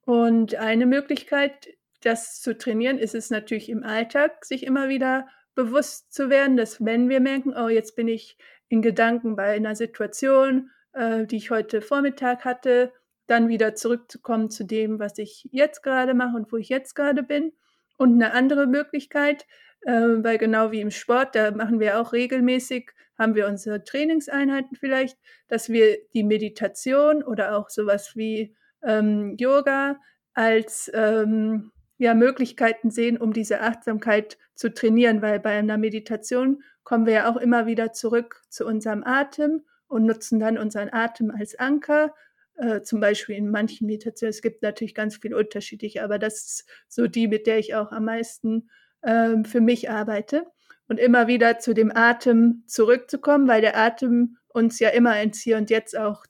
Und 0.10 0.56
eine 0.56 0.88
Möglichkeit, 0.88 1.68
das 2.02 2.42
zu 2.42 2.58
trainieren, 2.58 2.98
ist 2.98 3.14
es 3.14 3.30
natürlich 3.30 3.70
im 3.70 3.84
Alltag, 3.84 4.44
sich 4.44 4.66
immer 4.66 4.90
wieder 4.90 5.28
bewusst 5.54 6.12
zu 6.12 6.32
werden, 6.32 6.58
dass 6.58 6.84
wenn 6.84 7.10
wir 7.10 7.20
merken: 7.20 7.54
„Oh, 7.56 7.68
jetzt 7.68 7.96
bin 7.96 8.08
ich 8.08 8.36
in 8.70 8.82
Gedanken 8.82 9.36
bei 9.36 9.56
einer 9.56 9.76
Situation, 9.76 10.72
äh, 10.94 11.28
die 11.28 11.38
ich 11.38 11.52
heute 11.52 11.84
Vormittag 11.84 12.44
hatte“, 12.44 12.92
dann 13.28 13.50
wieder 13.50 13.76
zurückzukommen 13.76 14.50
zu 14.50 14.64
dem, 14.64 14.98
was 14.98 15.20
ich 15.20 15.48
jetzt 15.52 15.84
gerade 15.84 16.16
mache 16.16 16.38
und 16.38 16.52
wo 16.52 16.58
ich 16.58 16.70
jetzt 16.70 16.96
gerade 16.96 17.22
bin. 17.22 17.54
Und 17.96 18.16
eine 18.16 18.34
andere 18.34 18.66
Möglichkeit, 18.66 19.46
äh, 19.82 19.92
weil 19.92 20.40
genau 20.40 20.72
wie 20.72 20.82
im 20.82 20.90
Sport, 20.90 21.36
da 21.36 21.52
machen 21.52 21.80
wir 21.80 22.02
auch 22.02 22.14
regelmäßig 22.14 22.90
haben 23.16 23.36
wir 23.36 23.46
unsere 23.46 23.84
Trainingseinheiten 23.84 24.76
vielleicht, 24.76 25.20
dass 25.50 25.70
wir 25.70 25.98
die 26.16 26.24
Meditation 26.24 27.22
oder 27.22 27.56
auch 27.56 27.70
sowas 27.70 28.16
wie 28.16 28.56
ähm, 28.84 29.36
Yoga 29.38 30.00
als 30.34 30.90
ähm, 30.94 31.72
ja, 31.98 32.14
Möglichkeiten 32.14 32.92
sehen, 32.92 33.18
um 33.18 33.34
diese 33.34 33.62
Achtsamkeit 33.62 34.38
zu 34.56 34.74
trainieren, 34.74 35.22
weil 35.22 35.40
bei 35.40 35.58
einer 35.58 35.78
Meditation 35.78 36.64
kommen 36.84 37.06
wir 37.06 37.14
ja 37.14 37.32
auch 37.32 37.38
immer 37.38 37.66
wieder 37.66 37.92
zurück 37.92 38.42
zu 38.50 38.66
unserem 38.66 39.04
Atem 39.04 39.64
und 39.88 40.06
nutzen 40.06 40.40
dann 40.40 40.58
unseren 40.58 40.90
Atem 40.92 41.32
als 41.32 41.60
Anker. 41.60 42.16
Äh, 42.56 42.82
zum 42.82 43.00
Beispiel 43.00 43.36
in 43.36 43.52
manchen 43.52 43.88
Meditationen, 43.88 44.32
es 44.32 44.42
gibt 44.42 44.62
natürlich 44.64 44.96
ganz 44.96 45.18
viele 45.18 45.38
unterschiedliche, 45.38 46.04
aber 46.04 46.20
das 46.20 46.36
ist 46.36 46.70
so 46.88 47.08
die, 47.08 47.28
mit 47.28 47.48
der 47.48 47.60
ich 47.60 47.76
auch 47.76 47.92
am 47.92 48.06
meisten 48.06 48.70
ähm, 49.04 49.46
für 49.46 49.62
mich 49.62 49.90
arbeite 49.90 50.46
und 50.88 51.00
immer 51.00 51.28
wieder 51.28 51.60
zu 51.60 51.74
dem 51.74 51.96
Atem 51.96 52.64
zurückzukommen, 52.68 53.48
weil 53.48 53.62
der 53.62 53.78
Atem 53.78 54.38
uns 54.48 54.80
ja 54.80 54.90
immer 54.90 55.22
ins 55.22 55.42
Hier 55.42 55.58
und 55.58 55.70
Jetzt 55.70 55.98
auch 55.98 56.26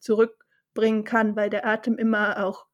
zurückbringen 0.69 1.03
kann, 1.03 1.35
weil 1.35 1.49
der 1.49 1.65
Atem 1.65 1.97
immer 1.97 2.43
auch 2.45 2.65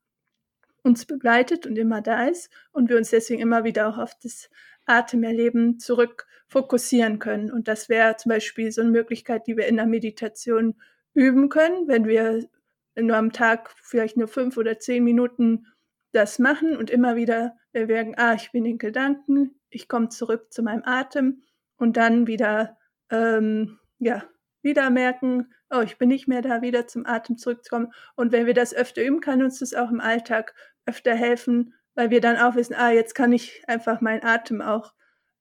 uns 0.84 1.06
begleitet 1.06 1.66
und 1.66 1.78
immer 1.78 2.02
da 2.02 2.28
ist 2.28 2.52
und 2.72 2.90
wir 2.90 2.98
uns 2.98 3.10
deswegen 3.10 3.42
immer 3.42 3.64
wieder 3.64 3.88
auch 3.88 3.98
auf 3.98 4.14
das 4.22 4.50
Atemerleben 4.86 5.80
zurück 5.80 6.28
fokussieren 6.48 7.18
können. 7.18 7.52
Und 7.52 7.68
das 7.68 7.90
wäre 7.90 8.18
zum 8.18 8.30
Beispiel 8.30 8.72
so 8.72 8.82
eine 8.82 8.92
Möglichkeit, 8.92 9.48
die 9.48 9.58
wir 9.58 9.66
in 9.66 9.78
der 9.78 9.88
Meditation 9.88 10.76
üben 11.14 11.50
können, 11.50 11.88
wenn 11.88 12.06
wir 12.06 12.48
nur 12.96 13.18
am 13.18 13.32
Tag 13.32 13.74
vielleicht 13.82 14.16
nur 14.16 14.28
fünf 14.28 14.58
oder 14.58 14.80
zehn 14.80 15.04
Minuten 15.04 15.66
das 16.12 16.40
machen 16.40 16.78
und 16.78 16.90
immer 16.92 17.16
wieder 17.16 17.58
merken, 17.74 18.14
ah, 18.18 18.36
ich 18.36 18.52
bin 18.52 18.66
in 18.66 18.78
Gedanken, 18.78 19.60
ich 19.70 19.90
komme 19.90 20.10
zurück 20.10 20.54
zu 20.54 20.62
meinem 20.62 20.84
Atem 20.86 21.42
und 21.78 21.98
dann 21.98 22.28
wieder, 22.28 22.78
ähm, 23.10 23.80
ja, 24.00 24.24
wieder 24.62 24.90
merken, 24.92 25.52
oh, 25.70 25.82
ich 25.82 25.98
bin 25.98 26.10
nicht 26.10 26.28
mehr 26.28 26.42
da, 26.42 26.62
wieder 26.62 26.88
zum 26.88 27.06
Atem 27.06 27.38
zurückzukommen. 27.38 27.94
Und 28.16 28.32
wenn 28.32 28.46
wir 28.46 28.54
das 28.54 28.74
öfter 28.74 29.04
üben, 29.04 29.22
kann 29.22 29.44
uns 29.44 29.60
das 29.60 29.74
auch 29.74 29.90
im 29.90 30.00
Alltag 30.00 30.54
öfter 30.86 31.16
helfen, 31.16 31.74
weil 31.96 32.10
wir 32.10 32.22
dann 32.22 32.38
auch 32.38 32.56
wissen, 32.56 32.76
ah, 32.76 32.92
jetzt 32.92 33.16
kann 33.16 33.32
ich 33.32 33.64
einfach 33.68 34.02
meinen 34.02 34.24
Atem 34.24 34.62
auch 34.62 34.94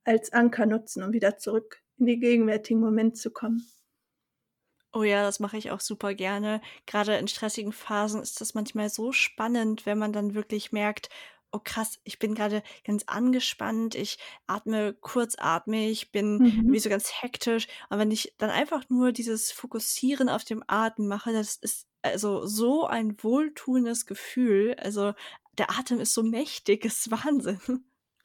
als 0.04 0.32
Anker 0.32 0.66
nutzen, 0.66 1.02
um 1.02 1.12
wieder 1.12 1.38
zurück 1.38 1.82
in 1.98 2.06
den 2.06 2.20
gegenwärtigen 2.20 2.80
Moment 2.80 3.16
zu 3.16 3.30
kommen. 3.30 3.66
Oh 4.92 5.02
ja, 5.02 5.24
das 5.24 5.40
mache 5.40 5.56
ich 5.56 5.72
auch 5.72 5.80
super 5.80 6.14
gerne. 6.14 6.60
Gerade 6.86 7.16
in 7.16 7.26
stressigen 7.26 7.72
Phasen 7.72 8.22
ist 8.22 8.40
das 8.40 8.54
manchmal 8.54 8.88
so 8.88 9.10
spannend, 9.10 9.86
wenn 9.86 9.98
man 9.98 10.12
dann 10.12 10.34
wirklich 10.34 10.70
merkt, 10.70 11.08
oh 11.54 11.60
krass, 11.64 11.98
ich 12.04 12.18
bin 12.18 12.34
gerade 12.34 12.62
ganz 12.84 13.04
angespannt, 13.06 13.94
ich 13.94 14.18
atme 14.46 14.94
kurzatmig, 14.94 16.10
bin 16.12 16.38
Mhm. 16.38 16.72
wie 16.72 16.78
so 16.80 16.90
ganz 16.90 17.22
hektisch. 17.22 17.68
Und 17.90 17.98
wenn 17.98 18.10
ich 18.10 18.34
dann 18.38 18.50
einfach 18.50 18.84
nur 18.90 19.12
dieses 19.12 19.52
Fokussieren 19.52 20.28
auf 20.28 20.44
dem 20.44 20.62
Atem 20.66 21.06
mache, 21.08 21.32
das 21.32 21.56
ist 21.56 21.86
also 22.02 22.44
so 22.46 22.86
ein 22.86 23.16
wohltuendes 23.22 24.06
Gefühl. 24.06 24.74
Also 24.78 25.14
der 25.58 25.70
Atem 25.70 26.00
ist 26.00 26.12
so 26.14 26.22
mächtig, 26.22 26.84
ist 26.84 27.10
Wahnsinn. 27.10 27.60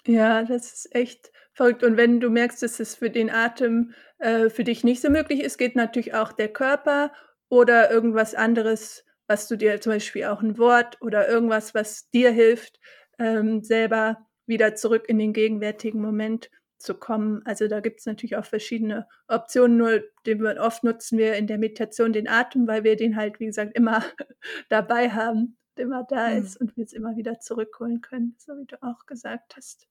Ja, 0.08 0.44
das 0.44 0.74
ist 0.74 0.96
echt 0.96 1.32
verrückt. 1.54 1.84
Und 1.84 1.98
wenn 1.98 2.20
du 2.20 2.30
merkst, 2.30 2.64
dass 2.64 2.80
es 2.80 2.96
für 2.96 3.10
den 3.10 3.30
Atem, 3.30 3.94
äh, 4.18 4.50
für 4.50 4.64
dich 4.64 4.84
nicht 4.84 5.02
so 5.02 5.10
möglich 5.10 5.42
ist, 5.42 5.58
geht 5.58 5.76
natürlich 5.76 6.14
auch 6.14 6.32
der 6.32 6.50
Körper 6.52 7.12
oder 7.50 7.92
irgendwas 7.92 8.34
anderes, 8.36 9.04
was 9.28 9.48
du 9.48 9.58
dir 9.58 9.80
zum 9.82 9.94
Beispiel 9.94 10.26
auch 10.26 10.42
ein 10.42 10.58
Wort 10.58 10.98
oder 11.02 11.28
irgendwas, 11.30 11.76
was 11.76 12.10
dir 12.10 12.32
hilft, 12.32 12.80
ähm, 13.20 13.64
selber 13.64 14.28
wieder 14.46 14.76
zurück 14.76 15.06
in 15.08 15.20
den 15.20 15.34
gegenwärtigen 15.34 16.02
Moment 16.02 16.50
zu 16.78 16.96
kommen. 16.96 17.42
Also 17.46 17.68
da 17.68 17.82
gibt 17.82 18.00
es 18.00 18.06
natürlich 18.06 18.38
auch 18.38 18.46
verschiedene 18.46 19.08
Optionen, 19.28 19.78
nur 19.78 20.02
den 20.26 20.42
wir 20.42 20.58
oft 20.62 20.84
nutzen 20.84 21.18
wir 21.18 21.36
in 21.36 21.48
der 21.48 21.58
Meditation 21.58 22.14
den 22.14 22.28
Atem, 22.28 22.68
weil 22.68 22.84
wir 22.84 22.96
den 22.96 23.16
halt, 23.16 23.40
wie 23.40 23.48
gesagt, 23.48 23.76
immer 23.76 24.04
dabei 24.70 25.12
haben, 25.12 25.58
immer 25.76 26.04
da 26.04 26.30
Mhm. 26.30 26.38
ist 26.38 26.58
und 26.60 26.76
wir 26.78 26.84
es 26.86 26.94
immer 26.94 27.16
wieder 27.18 27.40
zurückholen 27.40 28.02
können, 28.02 28.36
so 28.40 28.54
wie 28.58 28.66
du 28.66 28.82
auch 28.82 29.06
gesagt 29.06 29.56
hast. 29.58 29.88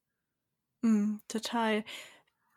Mhm, 0.82 1.20
total. 1.28 1.84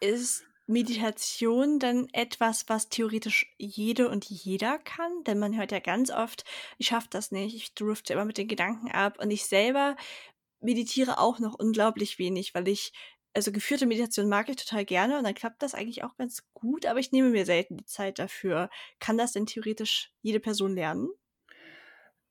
Ist 0.02 0.46
Meditation 0.68 1.80
dann 1.80 2.08
etwas, 2.14 2.70
was 2.70 2.90
theoretisch 2.90 3.54
jede 3.58 4.10
und 4.10 4.26
jeder 4.30 4.80
kann? 4.80 5.24
Denn 5.26 5.40
man 5.40 5.58
hört 5.58 5.72
ja 5.72 5.80
ganz 5.80 6.12
oft, 6.12 6.46
ich 6.78 6.88
schaffe 6.88 7.08
das 7.12 7.32
nicht, 7.32 7.56
ich 7.56 7.74
drifte 7.76 8.14
immer 8.14 8.26
mit 8.26 8.38
den 8.38 8.48
Gedanken 8.48 8.92
ab. 8.92 9.20
Und 9.22 9.32
ich 9.32 9.46
selber 9.46 9.96
meditiere 10.62 11.20
auch 11.20 11.40
noch 11.40 11.56
unglaublich 11.60 12.20
wenig, 12.20 12.54
weil 12.56 12.68
ich, 12.68 12.94
also 13.34 13.52
geführte 13.52 13.86
Meditation 13.88 14.30
mag 14.30 14.50
ich 14.50 14.58
total 14.58 14.86
gerne 14.86 15.18
und 15.18 15.24
dann 15.24 15.34
klappt 15.36 15.62
das 15.64 15.74
eigentlich 15.76 16.04
auch 16.04 16.18
ganz 16.18 16.44
gut, 16.54 16.86
aber 16.86 17.00
ich 17.00 17.12
nehme 17.12 17.30
mir 17.30 17.46
selten 17.46 17.78
die 17.78 17.86
Zeit 17.86 18.20
dafür. 18.20 18.70
Kann 19.00 19.18
das 19.18 19.34
denn 19.34 19.46
theoretisch 19.46 20.12
jede 20.22 20.40
Person 20.40 20.76
lernen? 20.76 21.12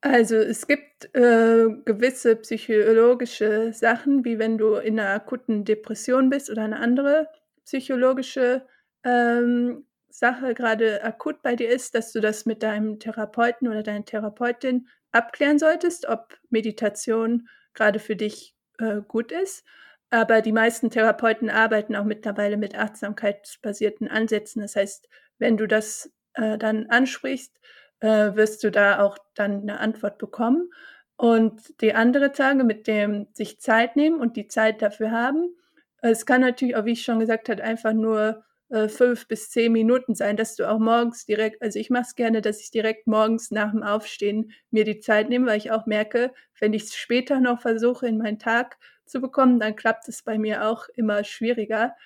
Also, 0.05 0.37
es 0.37 0.67
gibt, 0.67 1.15
äh, 1.15 1.67
gewisse 1.85 2.37
psychologische 2.37 3.73
Sachen, 3.75 4.25
wie 4.25 4.39
wenn 4.39 4.57
du 4.57 4.77
in 4.77 4.95
'ner 4.95 5.11
akuten 5.11 5.65
Depression 5.67 6.31
bist 6.31 6.49
oder 6.49 6.67
'ne 6.67 6.79
andere 6.79 7.29
psychologische, 7.67 8.67
ähm, 9.05 9.85
Sache 10.09 10.55
grade 10.55 11.05
akut 11.05 11.43
bei 11.43 11.55
dir 11.55 11.69
ist, 11.69 11.95
dass 11.95 12.13
du 12.13 12.21
das 12.21 12.47
mit 12.47 12.63
deinem 12.63 12.99
Therapeuten 12.99 13.69
oder 13.69 13.83
deiner 13.83 14.05
Therapeutin 14.05 14.89
abklären 15.13 15.59
solltest, 15.59 16.07
ob 16.09 16.39
Meditation 16.49 17.49
grade 17.75 17.99
für 18.00 18.17
dich, 18.17 18.55
äh, 18.79 19.00
gut 19.07 19.33
ist. 19.33 19.65
Aber 20.11 20.43
die 20.43 20.53
meisten 20.53 20.91
Therapeuten 20.91 21.50
arbeiten 21.50 21.97
auch 21.97 22.05
mittlerweile 22.05 22.57
mit 22.57 22.77
achtsamkeitsbasierten 22.77 24.09
Ansätzen. 24.09 24.62
Das 24.62 24.77
heißt, 24.77 25.09
wenn 25.39 25.57
du 25.57 25.67
das, 25.69 26.12
äh, 26.35 26.59
dann 26.59 26.87
ansprichst, 26.91 27.59
äh, 28.00 28.35
wirst 28.35 28.65
du 28.65 28.71
da 28.71 29.00
auch 29.03 29.19
dann 29.35 29.65
'ne 29.67 29.79
Antwort 29.81 30.19
bekommen. 30.19 30.71
Und 31.17 31.81
die 31.83 31.95
andere 31.95 32.33
Tage 32.33 32.65
mit 32.65 32.87
dem 32.89 33.29
sich 33.35 33.61
Zeit 33.61 33.97
nehmen 33.97 34.21
und 34.21 34.37
die 34.37 34.49
Zeit 34.49 34.83
dafür 34.83 35.11
haben. 35.12 35.55
Es 36.03 36.25
kann 36.27 36.41
natürlich 36.41 36.77
auch, 36.77 36.85
wie 36.87 36.93
ich 36.93 37.03
schon 37.05 37.21
gesagt 37.21 37.49
habe, 37.50 37.62
einfach 37.62 37.93
nur, 37.93 38.43
äh, 38.71 38.89
5 38.89 39.29
bis 39.29 39.50
10 39.50 39.73
Minuten 39.73 40.15
sein, 40.15 40.37
dass 40.37 40.57
du 40.57 40.69
auch 40.71 40.79
morgens 40.79 41.27
direkt 41.27 41.62
also, 41.62 41.79
ich 41.79 41.91
mache 41.91 42.05
es 42.09 42.15
gerne, 42.17 42.41
dass 42.43 42.61
ich 42.61 42.71
direkt 42.71 43.07
morgens 43.07 43.50
nach'm 43.53 43.83
Aufstehen 43.85 44.53
mir 44.71 44.85
die 44.85 45.00
Zeit 45.00 45.29
nehme, 45.29 45.47
weil 45.47 45.59
ich 45.59 45.71
auch 45.73 45.87
merke, 45.87 46.33
wenn 46.61 46.73
ich's 46.75 46.95
später 46.97 47.41
noch 47.41 47.61
versuche, 47.61 48.07
in 48.09 48.19
meinen 48.19 48.39
Tag 48.39 48.79
zu 49.07 49.21
bekommen, 49.21 49.61
dann 49.61 49.77
klappt 49.77 50.09
es 50.09 50.23
bei 50.23 50.39
mir 50.39 50.67
auch 50.69 50.87
immer 50.97 51.25
schwieriger. 51.25 51.97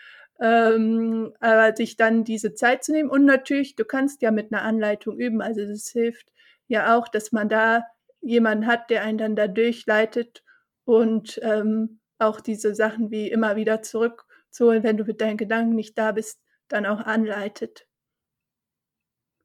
Ähm, 0.41 1.33
aber 1.41 1.77
sich 1.77 1.97
dann 1.97 2.25
diese 2.25 2.55
Zeit 2.55 2.83
zu 2.85 2.93
nehmen 2.93 3.11
und 3.11 3.25
natürlich, 3.25 3.77
du 3.77 3.85
kannst 3.85 4.23
ja 4.23 4.31
mit 4.33 4.51
'ner 4.51 4.63
Anleitung 4.63 5.19
üben. 5.19 5.41
Also, 5.43 5.65
das 5.67 5.89
hilft 5.91 6.29
ja 6.69 6.97
auch, 6.99 7.09
dass 7.09 7.31
man 7.33 7.49
da 7.49 7.85
jemanden 8.23 8.67
hat, 8.67 8.91
der 8.91 9.03
einen 9.05 9.19
dann 9.19 9.37
da 9.37 9.47
durchleitet 9.49 10.43
und, 10.87 11.39
ähm, 11.43 12.01
auch 12.19 12.41
diese 12.41 12.75
Sachen 12.75 13.11
wie 13.13 13.29
immer 13.31 13.55
wieder 13.57 13.83
zurückzuholen, 13.83 14.83
wenn 14.83 14.97
du 14.97 15.05
mit 15.05 15.21
deinen 15.21 15.37
Gedanken 15.37 15.75
nicht 15.77 15.97
da 15.99 16.13
bist, 16.13 16.41
dann 16.75 16.87
auch 16.87 17.01
anleitet. 17.01 17.87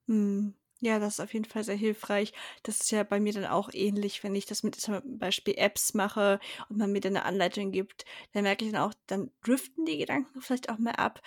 Mhm. 0.09 0.55
Ja, 0.81 0.97
das 0.97 1.15
ist 1.15 1.19
auf 1.19 1.33
jeden 1.33 1.43
Fall 1.45 1.63
sehr 1.65 1.75
hilfreich. 1.75 2.31
Das 2.63 2.79
ist 2.79 2.89
ja 2.91 3.03
bei 3.03 3.19
mir 3.19 3.33
dann 3.33 3.45
auch 3.45 3.69
ähnlich, 3.73 4.23
wenn 4.23 4.33
ich 4.33 4.45
das 4.45 4.63
mit 4.63 4.75
zum 4.75 5.01
Beispiel 5.19 5.55
Apps 5.57 5.93
mache 5.93 6.39
und 6.69 6.77
man 6.77 6.91
mir 6.93 7.01
dann 7.01 7.13
'ne 7.13 7.25
Anleitung 7.25 7.71
gibt, 7.71 8.05
dann 8.31 8.43
merke 8.43 8.63
ich 8.65 8.71
dann 8.71 8.81
auch, 8.81 8.93
dann 9.07 9.29
driften 9.43 9.85
die 9.85 9.97
Gedanken 9.97 10.41
vielleicht 10.41 10.69
auch 10.69 10.77
mal 10.77 10.91
ab. 10.93 11.21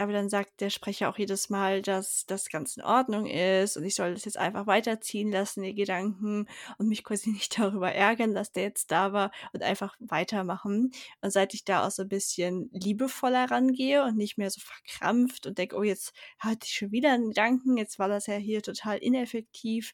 Aber 0.00 0.14
dann 0.14 0.30
sagt 0.30 0.62
der 0.62 0.70
Sprecher 0.70 1.10
auch 1.10 1.18
jedes 1.18 1.50
Mal, 1.50 1.82
dass 1.82 2.24
das 2.24 2.48
ganz 2.48 2.76
in 2.78 2.82
Ordnung 2.82 3.26
ist 3.26 3.76
und 3.76 3.84
ich 3.84 3.94
soll 3.94 4.14
das 4.14 4.24
jetzt 4.24 4.38
einfach 4.38 4.66
weiterziehen 4.66 5.30
lassen, 5.30 5.62
die 5.62 5.74
Gedanken 5.74 6.46
und 6.78 6.88
mich 6.88 7.04
quasi 7.04 7.30
nicht 7.30 7.58
darüber 7.58 7.92
ärgern, 7.92 8.34
dass 8.34 8.50
der 8.50 8.62
jetzt 8.62 8.90
da 8.90 9.12
war 9.12 9.30
und 9.52 9.62
einfach 9.62 9.96
weitermachen. 10.00 10.92
Und 11.20 11.30
seit 11.30 11.52
ich 11.52 11.66
da 11.66 11.86
auch 11.86 11.90
so 11.90 12.02
ein 12.02 12.08
bisschen 12.08 12.70
liebevoller 12.72 13.50
rangehe 13.50 14.02
und 14.02 14.16
nicht 14.16 14.38
mehr 14.38 14.50
so 14.50 14.62
verkrampft 14.62 15.46
und 15.46 15.58
denke, 15.58 15.76
oh, 15.76 15.82
jetzt 15.82 16.14
hatte 16.38 16.64
ich 16.64 16.72
schon 16.72 16.92
wieder 16.92 17.12
einen 17.12 17.28
Gedanken, 17.28 17.76
jetzt 17.76 17.98
war 17.98 18.08
das 18.08 18.26
ja 18.26 18.36
hier 18.36 18.62
total 18.62 18.96
ineffektiv, 18.98 19.92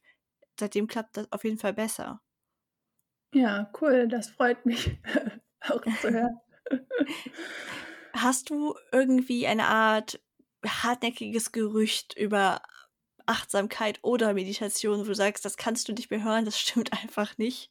seitdem 0.59 0.87
klappt 0.87 1.17
das 1.17 1.33
auf 1.33 1.43
jeden 1.43 1.59
Fall 1.59 1.75
besser. 1.75 2.21
Ja, 3.35 3.73
cool, 3.81 4.07
das 4.07 4.31
freut 4.31 4.65
mich 4.67 4.99
auch 5.69 5.83
zu 6.01 6.11
hören. 6.13 6.41
Hast 8.17 8.51
du 8.51 8.75
irgendwie 8.93 9.47
eine 9.47 9.67
Art 9.67 10.21
hartnäckiges 10.65 11.53
Gerücht 11.53 12.17
über 12.17 12.63
Achtsamkeit 13.27 13.99
oder 14.03 14.35
Meditation, 14.35 15.01
wo 15.01 15.05
du 15.05 15.15
sagst, 15.15 15.45
das 15.45 15.57
kannst 15.57 15.89
du 15.89 15.93
nicht 15.93 16.11
mehr 16.11 16.25
hören, 16.25 16.45
das 16.45 16.59
stimmt 16.61 16.93
einfach 16.93 17.37
nicht? 17.39 17.71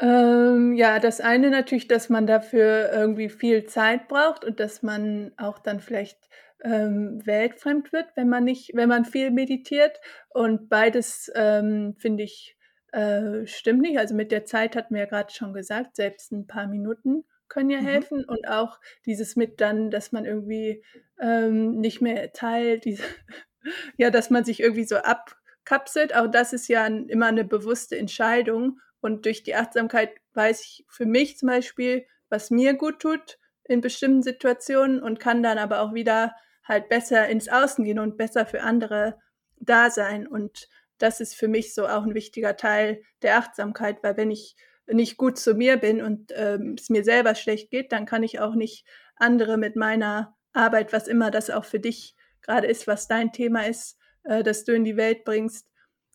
Ähm, 0.00 0.74
ja, 0.74 0.98
das 0.98 1.20
eine 1.20 1.50
natürlich, 1.50 1.86
dass 1.86 2.08
man 2.08 2.26
dafür 2.26 2.90
irgendwie 2.92 3.28
viel 3.28 3.64
Zeit 3.66 4.08
braucht 4.08 4.44
und 4.44 4.58
dass 4.58 4.82
man 4.82 5.32
auch 5.36 5.58
dann 5.58 5.80
vielleicht 5.80 6.18
ähm, 6.62 7.24
weltfremd 7.24 7.92
wird, 7.92 8.08
wenn 8.16 8.28
man 8.28 8.44
nicht, 8.44 8.72
wenn 8.74 8.88
man 8.88 9.04
viel 9.04 9.30
meditiert. 9.30 10.00
Und 10.30 10.68
beides 10.68 11.30
ähm, 11.36 11.94
finde 11.96 12.24
ich 12.24 12.56
äh, 12.92 13.46
stimmt 13.46 13.82
nicht. 13.82 13.98
Also 13.98 14.14
mit 14.14 14.32
der 14.32 14.44
Zeit 14.44 14.74
hatten 14.74 14.94
wir 14.94 15.02
ja 15.02 15.08
gerade 15.08 15.32
schon 15.32 15.52
gesagt, 15.52 15.96
selbst 15.96 16.32
ein 16.32 16.46
paar 16.46 16.66
Minuten 16.66 17.24
können 17.54 17.70
ja 17.70 17.80
mhm. 17.80 17.86
helfen 17.86 18.24
und 18.24 18.48
auch 18.48 18.80
dieses 19.06 19.36
mit 19.36 19.60
dann, 19.60 19.90
dass 19.90 20.10
man 20.10 20.24
irgendwie 20.24 20.84
ähm, 21.20 21.78
nicht 21.80 22.00
mehr 22.00 22.32
teilt, 22.32 22.84
diese, 22.84 23.04
ja, 23.96 24.10
dass 24.10 24.28
man 24.28 24.44
sich 24.44 24.60
irgendwie 24.60 24.84
so 24.84 24.96
abkapselt. 24.96 26.16
Auch 26.16 26.26
das 26.26 26.52
ist 26.52 26.66
ja 26.66 26.82
ein, 26.82 27.08
immer 27.08 27.26
eine 27.26 27.44
bewusste 27.44 27.96
Entscheidung 27.96 28.80
und 29.00 29.24
durch 29.24 29.44
die 29.44 29.54
Achtsamkeit 29.54 30.10
weiß 30.34 30.62
ich 30.62 30.84
für 30.88 31.06
mich 31.06 31.38
zum 31.38 31.48
Beispiel, 31.48 32.06
was 32.28 32.50
mir 32.50 32.74
gut 32.74 33.00
tut 33.00 33.38
in 33.62 33.80
bestimmten 33.80 34.22
Situationen 34.22 35.00
und 35.00 35.20
kann 35.20 35.42
dann 35.42 35.58
aber 35.58 35.80
auch 35.80 35.94
wieder 35.94 36.34
halt 36.64 36.88
besser 36.88 37.28
ins 37.28 37.48
Außen 37.48 37.84
gehen 37.84 38.00
und 38.00 38.16
besser 38.16 38.46
für 38.46 38.62
andere 38.62 39.18
da 39.60 39.90
sein. 39.90 40.26
Und 40.26 40.68
das 40.98 41.20
ist 41.20 41.36
für 41.36 41.48
mich 41.48 41.72
so 41.72 41.86
auch 41.86 42.02
ein 42.02 42.14
wichtiger 42.14 42.56
Teil 42.56 43.02
der 43.22 43.38
Achtsamkeit, 43.38 44.02
weil 44.02 44.16
wenn 44.16 44.32
ich 44.32 44.56
nicht 44.86 45.16
gut 45.16 45.38
zu 45.38 45.54
mir 45.54 45.76
bin 45.76 46.02
und 46.02 46.32
ähm, 46.34 46.76
es 46.78 46.90
mir 46.90 47.04
selber 47.04 47.34
schlecht 47.34 47.70
geht, 47.70 47.92
dann 47.92 48.06
kann 48.06 48.22
ich 48.22 48.40
auch 48.40 48.54
nicht 48.54 48.86
andere 49.16 49.56
mit 49.56 49.76
meiner 49.76 50.36
Arbeit, 50.52 50.92
was 50.92 51.08
immer 51.08 51.30
das 51.30 51.50
auch 51.50 51.64
für 51.64 51.80
dich 51.80 52.14
gerade 52.42 52.66
ist, 52.66 52.86
was 52.86 53.08
dein 53.08 53.32
Thema 53.32 53.66
ist, 53.66 53.98
äh, 54.24 54.42
dass 54.42 54.64
du 54.64 54.72
in 54.72 54.84
die 54.84 54.96
Welt 54.96 55.24
bringst, 55.24 55.68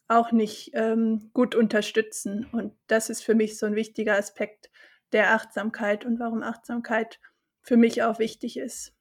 auch 0.08 0.32
nicht 0.32 0.72
ähm, 0.74 1.30
gut 1.34 1.56
unterstützen. 1.56 2.48
Und 2.52 2.74
das 2.88 3.10
ist 3.10 3.24
für 3.24 3.36
mich 3.36 3.58
so 3.58 3.66
ein 3.66 3.76
wichtiger 3.76 4.18
Aspekt 4.18 4.70
der 5.12 5.34
Achtsamkeit 5.34 6.06
und 6.06 6.20
warum 6.20 6.44
Achtsamkeit 6.44 7.20
für 7.62 7.78
mich 7.78 8.04
auch 8.04 8.20
wichtig 8.20 8.58
ist. 8.58 8.94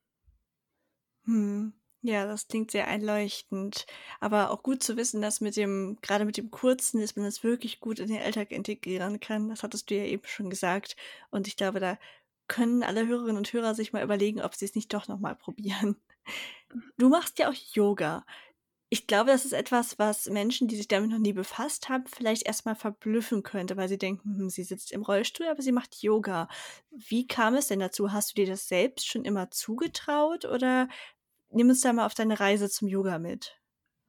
Hm. 1.24 1.72
Ja, 2.08 2.24
das 2.26 2.48
klingt 2.48 2.70
sehr 2.70 2.88
einleuchtend. 2.88 3.84
Aber 4.18 4.50
auch 4.50 4.62
gut 4.62 4.82
zu 4.82 4.96
wissen, 4.96 5.20
dass 5.20 5.42
mit 5.42 5.56
dem, 5.56 5.98
gerade 6.00 6.24
mit 6.24 6.38
dem 6.38 6.50
Kurzen, 6.50 7.02
dass 7.02 7.16
man 7.16 7.26
das 7.26 7.42
wirklich 7.44 7.80
gut 7.80 7.98
in 7.98 8.08
den 8.08 8.22
Alltag 8.22 8.50
integrieren 8.50 9.20
kann. 9.20 9.50
Das 9.50 9.62
hattest 9.62 9.90
du 9.90 9.94
ja 9.94 10.04
eben 10.04 10.22
schon 10.24 10.48
gesagt. 10.48 10.96
Und 11.30 11.46
ich 11.46 11.56
glaube, 11.56 11.80
da 11.80 11.98
können 12.46 12.82
alle 12.82 13.06
Hörerinnen 13.06 13.36
und 13.36 13.52
Hörer 13.52 13.74
sich 13.74 13.92
mal 13.92 14.02
überlegen, 14.02 14.40
ob 14.40 14.54
sie 14.54 14.64
es 14.64 14.74
nicht 14.74 14.94
doch 14.94 15.06
nochmal 15.06 15.36
probieren. 15.36 15.96
Du 16.98 17.08
machst 17.08 17.38
ja 17.38 17.48
auch 17.50 17.54
Yoga. 17.74 18.24
Ich 18.90 19.06
glaube, 19.06 19.30
das 19.32 19.44
ist 19.44 19.52
etwas, 19.52 19.98
was 19.98 20.26
Menschen, 20.26 20.68
die 20.68 20.76
sich 20.76 20.88
damit 20.88 21.10
noch 21.10 21.18
nie 21.18 21.34
befasst 21.34 21.88
haben, 21.90 22.06
vielleicht 22.06 22.46
erstmal 22.46 22.74
verblüffen 22.76 23.42
könnte, 23.42 23.76
weil 23.76 23.88
sie 23.88 23.98
denken, 23.98 24.38
hm, 24.38 24.50
sie 24.50 24.64
sitzt 24.64 24.92
im 24.92 25.02
Rollstuhl, 25.02 25.46
aber 25.48 25.62
sie 25.62 25.72
macht 25.72 26.02
Yoga. 26.02 26.48
Wie 26.90 27.26
kam 27.26 27.54
es 27.54 27.68
denn 27.68 27.80
dazu? 27.80 28.12
Hast 28.12 28.30
du 28.30 28.34
dir 28.36 28.46
das 28.46 28.68
selbst 28.68 29.06
schon 29.08 29.24
immer 29.24 29.50
zugetraut 29.50 30.46
oder 30.46 30.88
nimm 31.50 31.68
uns 31.68 31.80
da 31.80 31.92
mal 31.92 32.06
auf 32.06 32.14
deine 32.14 32.40
Reise 32.40 32.68
zum 32.68 32.88
Yoga 32.88 33.18
mit. 33.18 33.58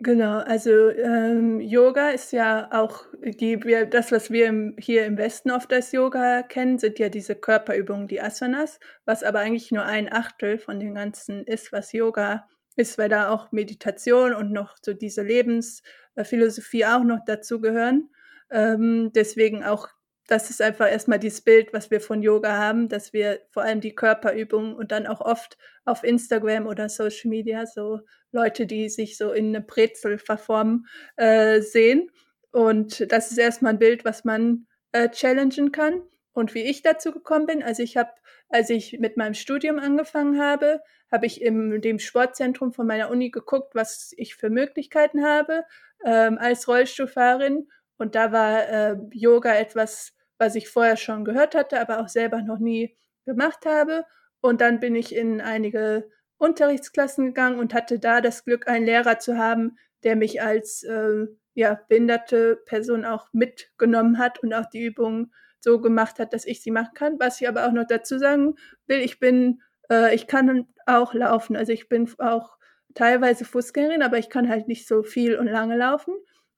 Genau, 0.01 0.38
also 0.38 0.89
ähm, 0.91 1.60
Yoga 1.60 2.12
ist 2.12 2.31
ja 2.31 2.69
auch 2.72 3.03
die, 3.22 3.62
wir, 3.65 3.86
das, 3.86 4.13
was 4.13 4.31
wir 4.31 4.48
im, 4.48 4.75
hier 4.79 5.05
im 5.05 5.17
Westen 5.17 5.51
oft 5.51 5.74
als 5.74 5.91
Yoga 5.91 6.41
kennen, 6.41 6.77
sind 6.79 7.00
ja 7.00 7.10
diese 7.10 7.36
Körperübungen, 7.36 8.08
die 8.08 8.22
Asanas, 8.22 8.79
was 9.03 9.24
aber 9.24 9.39
eigentlich 9.39 9.72
nur 9.72 9.84
ein 9.84 10.10
Achtel 10.10 10.58
von 10.58 10.79
dem 10.79 10.96
Ganzen 10.96 11.43
ist, 11.43 11.74
was 11.74 11.92
Yoga 11.92 12.48
ist, 12.77 12.98
weil 12.98 13.09
da 13.09 13.29
auch 13.29 13.51
Meditation 13.51 14.33
und 14.33 14.53
noch 14.53 14.77
so 14.81 14.94
diese 14.94 15.22
Lebensphilosophie 15.22 16.85
auch 16.85 17.03
noch 17.03 17.20
dazu 17.25 17.59
gehören. 17.59 18.09
Ähm, 18.51 19.11
deswegen 19.14 19.66
auch 19.66 19.90
das 20.29 20.51
ist 20.51 20.61
einfach 20.61 20.89
erstmal 20.89 21.18
dieses 21.18 21.42
Bild, 21.42 21.74
was 21.74 21.89
wir 21.89 22.00
von 22.00 22.22
Yoga 22.22 22.55
haben, 22.55 22.87
dass 22.87 23.13
wir 23.13 23.42
vor 23.50 23.63
allem 23.63 23.81
die 23.81 23.96
Körperübungen 23.96 24.75
und 24.75 24.92
dann 24.92 25.07
auch 25.07 25.22
oft 25.22 25.57
auf 25.85 26.03
Instagram 26.03 26.68
oder 26.68 26.87
Social 26.87 27.29
Media 27.29 27.65
so 27.65 28.01
Leute, 28.31 28.68
die 28.68 28.89
sich 28.89 29.18
so 29.18 29.31
in 29.31 29.48
eine 29.48 29.61
Brezel 29.61 30.20
verformen, 30.20 30.85
äh, 31.15 31.61
sehen. 31.61 32.11
Und 32.51 33.11
das 33.11 33.31
ist 33.31 33.39
erstmal 33.39 33.74
ein 33.74 33.79
Bild, 33.79 34.05
was 34.05 34.24
man 34.24 34.68
äh, 34.92 35.09
challengen 35.09 35.72
kann. 35.72 36.03
Und 36.31 36.53
wie 36.53 36.63
ich 36.63 36.83
dazu 36.83 37.11
gekommen 37.11 37.48
bin, 37.48 37.63
also 37.63 37.81
ich 37.81 37.98
habe, 37.98 38.11
als 38.50 38.70
ich 38.70 39.00
mit 39.00 39.18
meinem 39.18 39.33
Studium 39.33 39.79
angefangen 39.79 40.39
habe, 40.39 40.81
habe 41.11 41.25
ich 41.25 41.42
im 41.42 41.81
dem 41.81 41.98
Sportzentrum 41.98 42.72
von 42.72 42.85
meiner 42.85 43.09
Uni 43.09 43.31
geguckt, 43.31 43.74
was 43.74 44.13
ich 44.15 44.35
für 44.35 44.51
Möglichkeiten 44.51 45.25
habe 45.25 45.63
ähm, 46.05 46.37
als 46.37 46.68
Rollstuhlfahrerin. 46.68 47.68
Und 47.98 48.13
da 48.13 48.31
war 48.31 48.70
äh, 48.70 48.96
Yoga 49.11 49.55
etwas, 49.55 50.13
was 50.40 50.56
ich 50.56 50.70
vorher 50.70 50.98
schon 50.98 51.25
gehört 51.25 51.54
hatte, 51.54 51.80
aber 51.80 52.00
auch 52.00 52.08
selber 52.08 52.42
noch 52.42 52.60
nie 52.60 52.98
gemacht 53.25 53.66
habe. 53.66 54.06
Und 54.42 54.62
dann 54.62 54.80
bin 54.80 54.96
ich 54.96 55.16
in 55.16 55.42
einige 55.42 56.10
Unterrichtsklassen 56.38 57.28
gegangen 57.28 57.60
und 57.60 57.74
hatte 57.74 58.00
da 58.00 58.22
das 58.22 58.46
Glück, 58.46 58.68
einen 58.68 58.86
Lehrer 58.86 59.20
zu 59.20 59.38
haben, 59.38 59.78
der 60.04 60.16
mich 60.16 60.42
als 60.42 60.84
äh, 60.84 61.28
ja, 61.54 61.80
behinderte 61.90 62.56
Person 62.66 63.06
auch 63.06 63.28
mitgenommen 63.34 64.18
hat 64.18 64.40
und 64.40 64.54
auch 64.54 64.66
die 64.66 64.86
Übungen 64.86 65.34
so 65.60 65.82
gemacht 65.82 66.20
hat, 66.20 66.34
dass 66.34 66.46
ich 66.46 66.62
sie 66.62 66.72
machen 66.72 66.94
kann. 66.94 67.20
Was 67.20 67.42
ich 67.42 67.48
aber 67.50 67.68
auch 67.68 67.74
noch 67.74 67.86
dazu 67.86 68.18
sagen 68.18 68.56
will, 68.88 69.00
ich 69.00 69.20
bin, 69.20 69.62
äh, 69.92 70.16
ich 70.16 70.28
kann 70.28 70.68
auch 70.86 71.14
laufen. 71.14 71.58
Also 71.58 71.74
ich 71.74 71.90
bin 71.90 72.10
auch 72.20 72.58
teilweise 72.96 73.44
Fußgängerin, 73.44 74.02
aber 74.02 74.18
ich 74.18 74.30
kann 74.30 74.50
halt 74.50 74.70
nicht 74.70 74.88
so 74.88 75.04
viel 75.04 75.36
und 75.36 75.48
lange 75.48 75.75
laufen. 75.75 76.16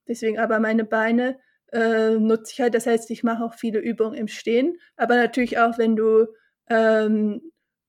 Deswegen 0.08 0.40
aber 0.40 0.60
meine 0.60 0.86
Beine 0.86 1.40
äh, 1.72 2.12
nutze 2.12 2.54
ich 2.54 2.62
halt. 2.62 2.76
Das 2.76 2.86
heißt, 2.86 3.10
ich 3.12 3.24
mache 3.24 3.44
auch 3.44 3.54
viele 3.54 3.80
Übungen 3.80 4.16
im 4.16 4.28
Stehen, 4.28 4.78
aber 4.98 5.16
natürlich 5.16 5.58
auch, 5.60 5.78
wenn 5.78 5.96
du 5.96 6.28
ähm, 6.70 7.42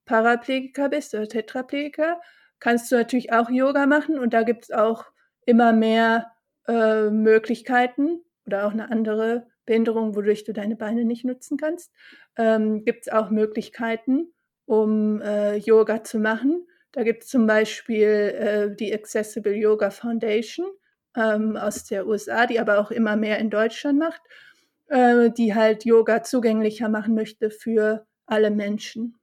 Paraplegiker 0.07 0.89
bist 0.89 1.15
oder 1.15 1.29
Tetraplegiker, 1.29 2.21
kannst 2.61 2.91
du 2.91 2.97
natürlich 2.97 3.33
auch 3.33 3.51
Yoga 3.51 3.87
machen 3.87 4.19
und 4.19 4.35
da 4.35 4.43
gibt 4.43 4.65
es 4.65 4.71
auch 4.71 5.05
immer 5.47 5.73
mehr 5.73 6.33
äh, 6.69 7.11
Möglichkeiten 7.11 8.23
oder 8.47 8.67
auch 8.67 8.73
eine 8.73 8.91
andere 8.91 9.47
Behinderung, 9.67 10.17
wodurch 10.17 10.45
du 10.45 10.53
deine 10.53 10.77
Beine 10.77 11.05
nicht 11.05 11.25
nutzen 11.25 11.57
kannst, 11.57 11.93
ähm, 12.37 12.85
gibt 12.85 13.07
es 13.07 13.13
auch 13.13 13.31
Möglichkeiten, 13.31 14.33
um 14.67 15.21
äh, 15.21 15.57
Yoga 15.57 16.03
zu 16.05 16.19
machen. 16.19 16.67
Da 16.93 17.05
gibt 17.05 17.25
es 17.25 17.31
zum 17.31 17.47
Beispiel 17.47 18.07
äh, 18.09 18.77
die 18.77 18.93
Accessible 18.93 19.55
Yoga 19.55 19.91
Foundation 19.91 20.67
ähm, 21.17 21.57
aus 21.57 21.85
der 21.85 22.07
USA, 22.07 22.47
die 22.47 22.61
aber 22.61 22.79
auch 22.79 22.91
immer 22.91 23.17
mehr 23.17 23.39
in 23.39 23.51
Deutschland 23.51 23.99
macht, 23.99 24.23
äh, 24.89 25.31
die 25.31 25.55
halt 25.55 25.85
Yoga 25.85 26.23
zugänglicher 26.23 26.89
machen 26.89 27.15
möchte 27.15 27.51
für 27.51 28.07
alle 28.27 28.51
Menschen. 28.51 29.19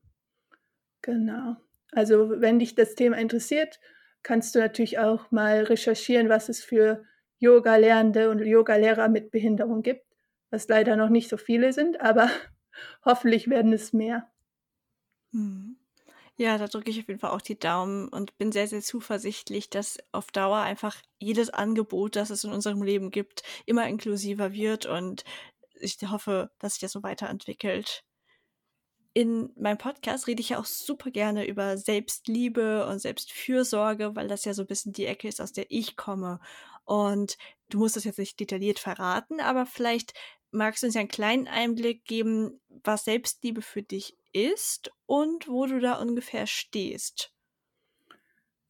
Genau. 1.01 1.55
Also 1.91 2.41
wenn 2.41 2.59
dich 2.59 2.75
das 2.75 2.95
Thema 2.95 3.17
interessiert, 3.17 3.79
kannst 4.23 4.53
du 4.53 4.59
natürlich 4.59 4.99
auch 4.99 5.31
mal 5.31 5.63
recherchieren, 5.63 6.29
was 6.29 6.49
es 6.49 6.63
für 6.63 7.05
Yoga-Lehrende 7.39 8.29
und 8.29 8.39
Yoga-Lehrer 8.39 9.07
mit 9.07 9.31
Behinderung 9.31 9.81
gibt, 9.81 10.05
was 10.51 10.67
leider 10.67 10.95
noch 10.95 11.09
nicht 11.09 11.29
so 11.29 11.37
viele 11.37 11.73
sind, 11.73 12.01
aber 12.01 12.29
hoffentlich 13.05 13.49
werden 13.49 13.73
es 13.73 13.93
mehr. 13.93 14.29
Mhm. 15.31 15.78
Ja, 16.41 16.57
da 16.57 16.67
drücke 16.67 16.89
ich 16.89 17.01
auf 17.01 17.07
jeden 17.09 17.19
Fall 17.19 17.31
auch 17.31 17.41
die 17.41 17.59
Daumen 17.59 18.07
und 18.07 18.37
bin 18.37 18.53
sehr, 18.53 18.65
sehr 18.65 18.81
zuversichtlich, 18.81 19.69
dass 19.69 19.97
auf 20.13 20.31
Dauer 20.31 20.59
einfach 20.59 20.95
jedes 21.17 21.49
Angebot, 21.49 22.15
das 22.15 22.29
es 22.29 22.45
in 22.45 22.53
unserem 22.53 22.81
Leben 22.81 23.11
gibt, 23.11 23.43
immer 23.65 23.85
inklusiver 23.89 24.53
wird 24.53 24.85
und 24.85 25.25
ich 25.81 25.97
hoffe, 26.09 26.49
dass 26.59 26.75
sich 26.75 26.81
das 26.81 26.93
so 26.93 27.03
weiterentwickelt. 27.03 28.05
In 29.13 29.51
meinem 29.57 29.77
Podcast 29.77 30.27
rede 30.27 30.39
ich 30.39 30.49
ja 30.49 30.59
auch 30.59 30.65
super 30.65 31.11
gerne 31.11 31.45
über 31.45 31.77
Selbstliebe 31.77 32.87
und 32.87 32.99
Selbstfürsorge, 32.99 34.15
weil 34.15 34.29
das 34.29 34.45
ja 34.45 34.53
so 34.53 34.61
ein 34.63 34.67
bisschen 34.67 34.93
die 34.93 35.07
Ecke 35.07 35.27
ist, 35.27 35.41
aus 35.41 35.51
der 35.51 35.65
ich 35.69 35.97
komme. 35.97 36.39
Und 36.85 37.37
du 37.69 37.79
musst 37.79 37.97
das 37.97 38.05
jetzt 38.05 38.19
nicht 38.19 38.39
detailliert 38.39 38.79
verraten, 38.79 39.41
aber 39.41 39.65
vielleicht 39.65 40.13
magst 40.51 40.83
du 40.83 40.87
uns 40.87 40.95
ja 40.95 41.01
einen 41.01 41.09
kleinen 41.09 41.49
Einblick 41.49 42.05
geben, 42.05 42.61
was 42.69 43.03
Selbstliebe 43.03 43.61
für 43.61 43.83
dich 43.83 44.15
ist 44.33 44.91
und 45.05 45.47
wo 45.47 45.65
du 45.65 45.79
da 45.79 45.95
ungefähr 46.01 46.47
stehst. 46.47 47.31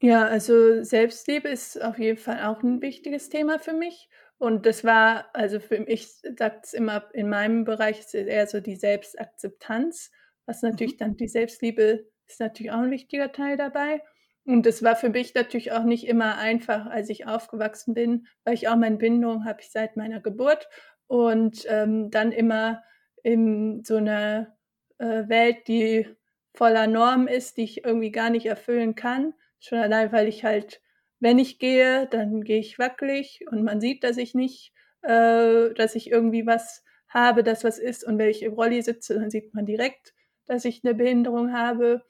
Ja, 0.02 0.26
also 0.28 0.82
Selbstliebe 0.82 1.50
ist 1.50 1.82
auf 1.84 2.00
jeden 2.00 2.18
Fall 2.18 2.42
auch 2.46 2.64
'n 2.64 2.82
wichtiges 2.82 3.28
Thema 3.28 3.60
für 3.60 3.74
mich. 3.74 4.08
Und 4.38 4.66
das 4.66 4.86
war 4.86 5.30
also 5.34 5.60
für 5.60 5.82
mich 5.82 6.08
sagt's 6.38 6.74
immer 6.74 7.10
in 7.14 7.28
meinem 7.28 7.66
Bereich 7.66 8.00
ist 8.00 8.16
es 8.16 8.26
eher 8.28 8.48
so 8.48 8.62
die 8.62 8.78
Selbstakzeptanz, 8.78 10.12
was 10.46 10.62
Mhm. 10.72 10.92
natürlich 10.92 10.96
dann 10.96 11.18
die 11.18 11.28
Selbstliebe 11.28 12.08
ist 12.28 12.40
natürlich 12.40 12.72
auch 12.72 12.78
'n 12.80 12.92
wichtiger 12.92 13.34
Teil 13.34 13.58
dabei. 13.58 14.02
Und 14.46 14.66
das 14.66 14.82
war 14.84 14.96
für 14.96 15.10
mich 15.10 15.34
natürlich 15.36 15.74
auch 15.74 15.84
nicht 15.84 16.08
immer 16.08 16.38
einfach, 16.38 16.86
als 16.86 17.10
ich 17.10 17.28
aufgewachsen 17.28 17.94
bin, 17.94 18.26
weil 18.46 18.54
ich 18.54 18.70
auch 18.70 18.78
meine 18.78 18.96
Bindung 18.96 19.44
habe 19.44 19.60
ich 19.60 19.70
seit 19.70 19.98
meiner 19.98 20.22
Geburt 20.22 20.70
und, 21.08 21.66
ähm, 21.68 22.10
dann 22.10 22.32
immer 22.32 22.84
in 23.22 23.84
so 23.84 24.00
'ner, 24.00 24.56
äh, 25.00 25.28
Welt, 25.30 25.68
die 25.68 26.08
voller 26.56 26.88
Normen 26.88 27.28
ist, 27.28 27.58
die 27.58 27.64
ich 27.64 27.86
irgendwie 27.86 28.12
gar 28.12 28.30
nicht 28.30 28.46
erfüllen 28.48 28.96
kann. 28.96 29.34
Schon 29.60 29.80
allein, 29.80 30.12
weil 30.12 30.28
ich 30.28 30.44
halt 30.46 30.82
wenn 31.22 31.38
ich 31.40 31.60
gehe, 31.60 32.08
dann 32.08 32.44
gehe 32.44 32.60
ich 32.60 32.80
wackelig 32.80 33.46
und 33.52 33.64
man 33.64 33.82
sieht, 33.82 34.04
dass 34.06 34.18
ich 34.18 34.36
nicht 34.36 34.74
äh, 35.04 35.74
dass 35.74 35.96
ich 35.96 36.12
irgendwie 36.12 36.46
was 36.48 36.84
habe, 37.10 37.44
das 37.44 37.64
was 37.66 37.80
ist. 37.80 38.04
Und 38.06 38.18
wenn 38.20 38.30
ich 38.30 38.44
im 38.44 38.54
Rolli 38.54 38.82
sitze, 38.82 39.16
dann 39.16 39.30
sieht 39.32 39.54
man 39.54 39.66
direkt, 39.66 40.14
dass 40.48 40.66
ich 40.66 40.84
'ne 40.84 40.94
Behinderung 40.96 41.54
habe. 41.54 42.04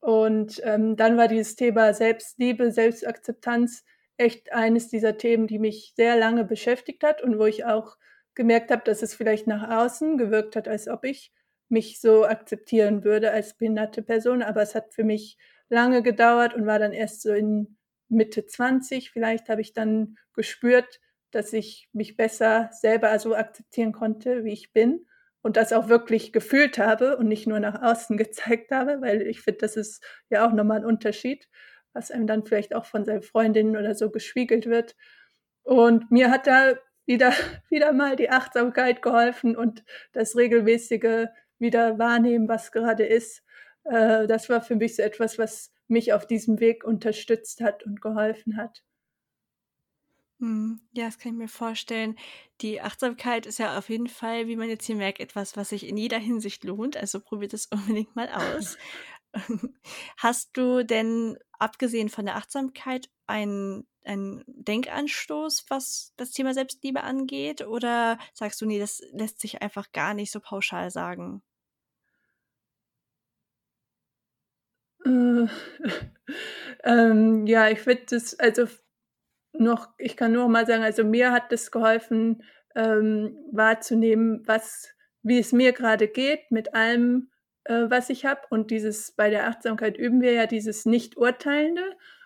Und, 0.00 0.60
ähm, 0.64 0.96
dann 0.96 1.16
war 1.18 1.28
dieses 1.28 1.56
Thema 1.56 1.94
Selbstliebe, 1.94 2.70
Selbstakzeptanz 2.72 3.84
echt 4.18 4.52
eines 4.52 4.88
dieser 4.88 5.16
Themen, 5.18 5.46
die 5.46 5.58
mich 5.58 5.92
sehr 5.96 6.16
lange 6.16 6.44
beschäftigt 6.44 7.02
hat 7.04 7.22
und 7.22 7.38
wo 7.38 7.46
ich 7.46 7.64
auch 7.66 7.96
gemerkt 8.34 8.70
habe, 8.70 8.82
dass 8.84 9.02
es 9.02 9.14
vielleicht 9.14 9.46
nach 9.46 9.70
außen 9.84 10.18
gewirkt 10.18 10.56
hat, 10.56 10.68
als 10.68 10.88
ob 10.88 11.04
ich 11.04 11.32
mich 11.70 12.00
so 12.00 12.24
akzeptieren 12.26 13.04
würde 13.04 13.32
als 13.32 13.54
behinderte 13.56 14.02
Person. 14.02 14.42
Aber 14.42 14.62
es 14.62 14.74
hat 14.74 14.94
für 14.94 15.04
mich 15.04 15.38
lange 15.68 16.02
gedauert 16.02 16.54
und 16.54 16.66
war 16.66 16.78
dann 16.78 16.92
erst 16.92 17.22
so 17.22 17.32
in 17.32 17.76
Mitte 18.08 18.44
20 18.46 19.10
vielleicht 19.12 19.48
habe 19.48 19.60
ich 19.60 19.72
dann 19.72 20.16
gespürt, 20.34 21.00
dass 21.30 21.52
ich 21.52 21.88
mich 21.92 22.16
besser 22.16 22.70
selber 22.72 23.16
so 23.20 23.36
akzeptieren 23.36 23.92
konnte, 23.92 24.44
wie 24.44 24.52
ich 24.52 24.72
bin 24.72 25.06
und 25.42 25.56
das 25.56 25.72
auch 25.72 25.88
wirklich 25.88 26.32
gefühlt 26.32 26.78
habe 26.78 27.16
und 27.16 27.28
nicht 27.28 27.46
nur 27.46 27.60
nach 27.60 27.80
außen 27.82 28.16
gezeigt 28.18 28.72
habe, 28.72 29.00
weil 29.00 29.22
ich 29.22 29.40
finde, 29.42 29.58
das 29.60 29.76
ist 29.76 30.04
ja 30.28 30.46
auch 30.46 30.52
noch 30.52 30.64
mal 30.64 30.78
'n 30.80 30.84
Unterschied, 30.86 31.48
was 31.92 32.10
einem 32.10 32.26
dann 32.26 32.44
vielleicht 32.44 32.74
auch 32.74 32.84
von 32.86 33.04
seinen 33.04 33.22
Freundinnen 33.22 33.76
oder 33.76 33.94
so 33.94 34.10
gespiegelt 34.10 34.66
wird. 34.66 34.96
Und 35.62 36.10
mir 36.10 36.30
hat 36.30 36.46
da 36.46 36.74
wieder 37.06 37.32
wieder 37.70 37.92
mal 37.92 38.16
die 38.16 38.30
Achtsamkeit 38.30 39.02
geholfen 39.02 39.56
und 39.56 39.84
das 40.12 40.36
regelmäßige 40.36 41.26
wieder 41.60 41.98
wahrnehmen, 41.98 42.48
was 42.48 42.72
gerade 42.72 43.04
ist. 43.04 43.42
Äh, 43.84 44.26
das 44.26 44.48
war 44.48 44.62
für 44.62 44.76
mich 44.76 44.96
so 44.96 45.02
etwas, 45.02 45.38
was 45.38 45.72
mich 45.88 46.12
auf 46.12 46.26
diesem 46.26 46.60
Weg 46.60 46.84
unterstützt 46.84 47.60
hat 47.60 47.84
und 47.84 48.00
geholfen 48.02 48.56
hat. 48.56 48.82
Mhm. 50.38 50.80
Ja, 50.92 51.04
das 51.06 51.18
kann 51.18 51.32
ich 51.32 51.38
mir 51.38 51.48
vorstellen. 51.48 52.16
Die 52.62 52.80
Achtsamkeit 52.80 53.44
ist 53.46 53.58
ja 53.58 53.76
auf 53.78 53.88
jeden 53.90 54.06
Fall, 54.08 54.46
wie 54.48 54.56
man 54.56 54.68
jetzt 54.70 54.86
hier 54.86 54.96
merkt, 54.96 55.20
etwas, 55.20 55.56
was 55.56 55.68
sich 55.70 55.86
in 55.86 55.96
jeder 55.96 56.18
Hinsicht 56.18 56.64
lohnt, 56.64 56.96
also 56.96 57.20
probiert 57.20 57.52
es 57.54 57.66
unbedingt 57.70 58.16
mal 58.16 58.28
aus. 58.30 58.76
Hast 60.18 60.56
du 60.56 60.84
denn 60.84 61.38
abgesehen 61.58 62.08
von 62.08 62.26
der 62.26 62.36
Achtsamkeit 62.36 63.10
einen 63.26 63.86
einen 64.02 64.42
Denkanstoß, 64.46 65.66
was 65.68 66.14
das 66.16 66.30
Thema 66.32 66.54
Selbstliebe 66.54 67.02
angeht? 67.02 67.66
Oder 67.66 68.18
sagst 68.32 68.60
du: 68.62 68.66
„Ne, 68.66 68.78
das 68.78 69.02
lässt 69.12 69.40
sich 69.40 69.60
einfach 69.62 69.92
gar 69.92 70.14
nicht 70.14 70.32
so 70.32 70.40
pauschal 70.40 70.90
sagen?“ 70.90 71.42
Äh, 75.04 75.46
ähm, 76.84 77.46
ja, 77.46 77.68
ich 77.68 77.80
finde 77.80 78.02
das 78.10 78.38
also 78.38 78.66
noch 79.54 79.90
ich 79.98 80.16
kann 80.16 80.32
nur 80.32 80.48
mal 80.48 80.66
sagen, 80.66 80.82
also 80.84 81.04
mir 81.04 81.32
hat 81.32 81.52
es 81.52 81.70
geholfen, 81.72 82.44
ähm, 82.76 83.36
wahrzunehmen, 83.52 84.42
was 84.46 84.90
wie 85.22 85.38
es 85.40 85.52
mir 85.52 85.72
grade 85.72 86.08
geht 86.08 86.50
mit 86.50 86.74
allem, 86.74 87.30
äh, 87.64 87.86
was 87.90 88.10
ich 88.10 88.24
habe. 88.26 88.42
Und 88.50 88.70
dieses 88.70 89.12
bei 89.12 89.30
der 89.30 89.48
Achtsamkeit 89.48 89.98
üben 89.98 90.20
wir 90.22 90.32
ja 90.34 90.46
dieses 90.46 90.86
Nicht-Urteilende. 90.86 91.82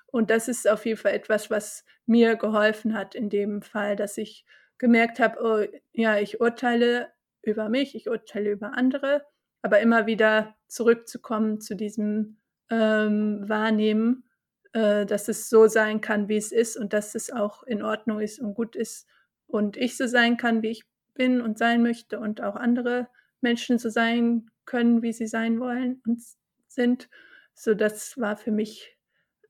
Und 0.09 0.31
das 0.31 0.49
ist 0.49 0.69
auf 0.69 0.87
jeden 0.87 0.99
Fall 0.99 1.15
etwas, 1.15 1.51
was 1.51 1.85
mir 2.07 2.37
geholfen 2.37 2.95
hat 2.97 3.15
in 3.15 3.31
dem 3.31 3.63
Fall, 3.63 3.97
dass 3.97 4.19
ich 4.19 4.45
gemerkt 4.79 5.21
habe: 5.21 5.39
„Oh, 5.43 5.79
ja, 5.93 6.19
ich 6.19 6.41
urteile 6.41 7.13
über 7.43 7.69
mich, 7.69 7.95
ich 7.97 8.09
urteile 8.09 8.51
über 8.53 8.77
andere“, 8.77 9.27
aber 9.63 9.81
immer 9.81 10.07
wieder 10.07 10.57
zurückzukommen 10.69 11.61
zu 11.61 11.75
diesem, 11.77 12.39
ähm, 12.71 13.49
Wahrnehmen, 13.49 14.25
äh, 14.73 15.07
dass 15.07 15.29
es 15.29 15.49
so 15.49 15.67
sein 15.67 16.01
kann, 16.01 16.29
wie 16.29 16.37
es 16.37 16.53
ist 16.53 16.77
und 16.77 16.93
dass 16.93 17.15
es 17.15 17.31
auch 17.31 17.63
in 17.65 17.83
Ordnung 17.83 18.21
ist 18.21 18.41
und 18.41 18.55
gut 18.55 18.77
ist 18.77 19.07
und 19.47 19.77
ich 19.77 19.97
so 19.97 20.07
sein 20.07 20.37
kann, 20.37 20.63
wie 20.63 20.71
ich 20.71 20.85
bin 21.15 21.41
und 21.41 21.59
sein 21.59 21.83
möchte 21.83 22.19
und 22.19 22.43
auch 22.43 22.57
andere 22.57 23.09
Menschen 23.41 23.79
so 23.79 23.89
sein 23.89 24.51
können, 24.65 25.03
wie 25.03 25.13
sie 25.13 25.27
sein 25.27 25.61
wollen 25.61 26.03
und 26.07 26.23
sind. 26.69 27.09
So, 27.55 27.75
das 27.75 28.19
war 28.19 28.37
für 28.37 28.51
mich, 28.51 28.97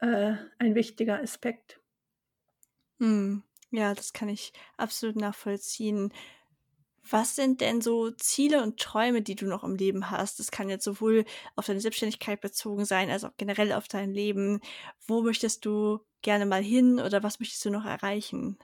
äh, 0.00 0.34
ein 0.58 0.74
wichtiger 0.74 1.20
Aspekt. 1.20 1.80
Mhm. 2.98 3.42
Ja, 3.70 3.94
das 3.94 4.12
kann 4.12 4.28
ich 4.28 4.52
absolut 4.76 5.16
nachvollziehen. 5.16 6.12
Was 7.10 7.36
sind 7.36 7.60
denn 7.60 7.80
so 7.82 8.10
Ziele 8.12 8.62
und 8.62 8.80
Träume, 8.80 9.20
die 9.22 9.34
du 9.34 9.46
noch 9.46 9.62
im 9.62 9.74
Leben 9.76 10.10
hast? 10.10 10.38
Das 10.38 10.50
kann 10.50 10.70
jetzt 10.70 10.84
sowohl 10.84 11.24
auf 11.54 11.66
deine 11.66 11.80
Selbstständigkeit 11.80 12.40
bezogen 12.40 12.84
sein, 12.86 13.10
als 13.10 13.24
auch 13.24 13.32
generell 13.36 13.72
auf 13.72 13.88
dein 13.88 14.12
Leben. 14.12 14.60
Wo 15.06 15.20
möchtest 15.22 15.64
du 15.66 16.00
gerne 16.22 16.46
mal 16.46 16.62
hin 16.62 17.00
oder 17.00 17.22
was 17.22 17.40
möchtest 17.40 17.64
du 17.66 17.70
noch 17.70 17.84
erreichen? 17.84 18.58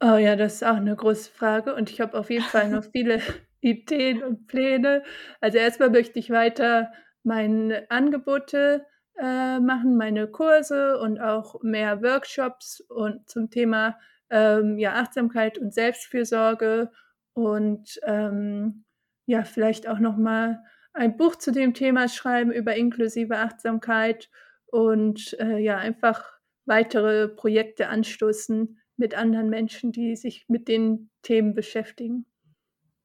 Oh 0.00 0.16
ja, 0.16 0.34
das 0.36 0.54
ist 0.56 0.64
auch 0.64 0.78
'ne 0.80 0.96
große 0.96 1.30
Frage 1.30 1.74
und 1.74 1.88
ich 1.90 2.00
habe 2.00 2.18
auf 2.18 2.28
jeden 2.30 2.48
Fall 2.48 2.68
noch 2.68 2.84
viele 2.92 3.20
Ideen 3.60 4.22
und 4.22 4.46
Pläne. 4.48 5.04
Also, 5.40 5.58
erst 5.58 5.78
mal 5.80 5.90
möchte 5.90 6.18
ich 6.18 6.30
weiter 6.30 6.92
meine 7.22 7.88
Angebote, 7.90 8.84
äh, 9.16 9.60
machen, 9.60 9.96
meine 9.96 10.26
Kurse 10.28 10.98
und 10.98 11.20
auch 11.20 11.62
mehr 11.62 12.02
Workshops 12.02 12.80
und 12.80 13.28
zum 13.30 13.50
Thema, 13.50 13.96
ähm, 14.32 14.78
ja, 14.78 14.94
Achtsamkeit 14.94 15.58
und 15.58 15.74
Selbstfürsorge 15.74 16.92
und, 17.34 18.00
ähm, 18.04 18.84
ja, 19.26 19.44
vielleicht 19.44 19.88
auch 19.88 20.00
noch 20.00 20.16
mal 20.18 20.64
ein 20.94 21.16
Buch 21.16 21.36
zu 21.36 21.52
dem 21.52 21.74
Thema 21.74 22.08
schreiben 22.08 22.52
über 22.52 22.74
inklusive 22.76 23.38
Achtsamkeit 23.38 24.30
und, 24.66 25.36
äh, 25.40 25.58
ja, 25.58 25.78
einfach 25.78 26.32
weitere 26.66 27.28
Projekte 27.28 27.88
anstoßen 27.88 28.78
mit 28.96 29.14
anderen 29.16 29.50
Menschen, 29.50 29.92
die 29.92 30.16
sich 30.16 30.48
mit 30.48 30.68
den 30.68 31.10
Themen 31.22 31.54
beschäftigen. 31.54 32.26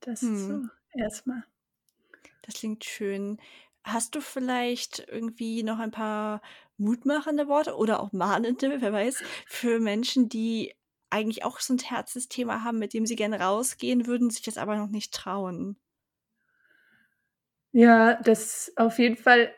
Das 0.02 0.22
Mhm. 0.22 0.38
so 0.48 0.68
erst 0.96 1.28
mal. 1.28 1.44
Das 2.44 2.56
klingt 2.56 2.86
schön. 2.86 3.38
Hast 3.84 4.16
du 4.16 4.22
vielleicht 4.22 5.06
irgendwie 5.08 5.64
noch 5.64 5.80
ein 5.80 5.92
paar 5.92 6.42
mutmachende 6.78 7.48
Worte 7.48 7.76
oder 7.76 8.00
auch 8.02 8.12
mahnende, 8.12 8.82
wer 8.82 8.94
weiß, 8.94 9.24
für 9.48 9.80
Menschen, 9.80 10.30
die 10.30 10.74
eigentlich 11.10 11.44
auch 11.46 11.60
so 11.60 11.74
'n 11.74 11.80
Herzensthema 11.80 12.64
haben, 12.64 12.80
mit 12.80 12.94
dem 12.94 13.06
sie 13.06 13.16
gerne 13.16 13.40
rausgehen 13.42 14.08
würden, 14.08 14.30
sich 14.30 14.44
das 14.44 14.58
aber 14.58 14.78
noch 14.78 14.90
nicht 14.90 15.14
trauen? 15.14 15.78
Ja, 17.74 18.16
das 18.24 18.72
auf 18.78 18.98
jeden 19.00 19.18
Fall 19.18 19.52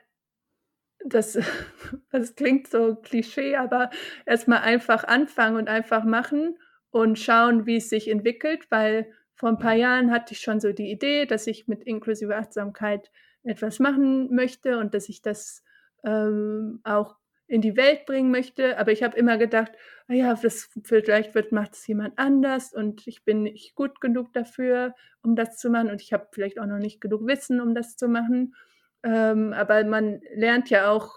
das 1.05 1.37
das 2.11 2.35
klingt 2.35 2.67
so 2.67 2.95
Klischee, 2.95 3.55
aber 3.55 3.89
erst 4.25 4.47
mal 4.47 4.59
einfach 4.59 5.03
anfangen 5.05 5.57
und 5.57 5.69
einfach 5.69 6.03
machen 6.03 6.57
und 6.91 7.17
schauen, 7.19 7.65
wie 7.65 7.77
es 7.77 7.89
sich 7.89 8.09
entwickelt, 8.09 8.67
weil 8.69 9.11
vor 9.35 9.49
'n 9.49 9.59
paar 9.59 9.73
Jahren 9.75 10.11
hatte 10.11 10.33
ich 10.33 10.41
schon 10.41 10.59
so 10.59 10.73
die 10.73 10.91
Idee, 10.91 11.25
dass 11.25 11.47
ich 11.47 11.67
mit 11.67 11.83
inklusive 11.83 12.35
Achtsamkeit 12.35 13.11
etwas 13.43 13.79
machen 13.79 14.33
möchte 14.35 14.77
und 14.79 14.93
dass 14.93 15.07
ich 15.09 15.21
das, 15.21 15.63
ähm, 16.03 16.81
auch 16.83 17.15
in 17.49 17.61
die 17.61 17.77
Welt 17.77 18.05
bringen 18.07 18.31
möchte. 18.31 18.77
Aber 18.79 18.91
ich 18.93 19.03
habe 19.03 19.17
immer 19.17 19.37
gedacht: 19.39 19.73
„Ah 20.09 20.13
ja, 20.15 20.35
das 20.35 20.69
vielleicht 20.85 21.35
wird 21.35 21.51
macht's 21.53 21.87
jemand 21.87 22.17
anders 22.19 22.73
und 22.73 23.07
ich 23.07 23.25
bin 23.25 23.43
nicht 23.43 23.75
gut 23.75 24.01
genug 24.01 24.33
dafür, 24.33 24.95
um 25.23 25.35
das 25.37 25.57
zu 25.57 25.69
machen 25.71 25.91
und 25.91 26.01
ich 26.01 26.13
habe 26.13 26.27
vielleicht 26.33 26.59
auch 26.59 26.67
noch 26.67 26.79
nicht 26.79 27.01
genug 27.01 27.27
Wissen, 27.27 27.61
um 27.61 27.75
das 27.75 27.97
zu 27.97 28.07
machen.“ 28.09 28.55
Ähm, 29.03 29.53
aber 29.53 29.83
man 29.85 30.21
lernt 30.35 30.69
ja 30.71 30.91
auch 30.91 31.15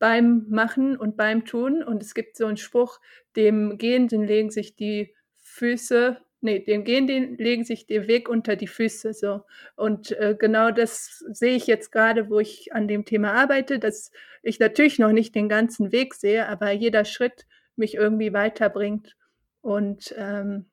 beim 0.00 0.46
Machen 0.50 0.96
und 0.96 1.16
beim 1.16 1.44
Tun 1.46 1.82
und 1.84 2.02
es 2.02 2.14
gibt 2.14 2.36
so 2.36 2.46
'n 2.46 2.56
Spruch: 2.58 3.00
„Dem 3.36 3.78
Gehenden 3.78 4.24
legen 4.24 4.50
sich 4.50 4.76
die 4.76 5.14
Füße 5.38 6.18
ne, 6.40 6.60
dem 6.60 6.84
Gehenden 6.84 7.36
legen 7.36 7.64
sich 7.64 7.86
der 7.86 8.06
Weg 8.08 8.28
unter 8.28 8.56
die 8.56 8.66
Füße“, 8.66 9.12
so. 9.14 9.42
Und, 9.76 10.12
äh, 10.12 10.36
genau 10.38 10.70
das 10.70 11.24
sehe 11.30 11.56
ich 11.56 11.66
jetzt 11.66 11.92
grade, 11.92 12.30
wo 12.30 12.40
ich 12.40 12.72
an 12.72 12.88
dem 12.88 13.04
Thema 13.04 13.32
arbeite, 13.32 13.78
dass 13.78 14.10
ich 14.42 14.58
natürlich 14.60 14.98
noch 14.98 15.12
nicht 15.12 15.34
den 15.34 15.48
ganzen 15.48 15.92
Weg 15.92 16.14
sehe, 16.14 16.48
aber 16.48 16.70
jeder 16.72 17.04
Schritt 17.04 17.46
mich 17.76 17.94
irgendwie 17.94 18.32
weiterbringt 18.32 19.16
und, 19.62 20.14
ähm, 20.16 20.70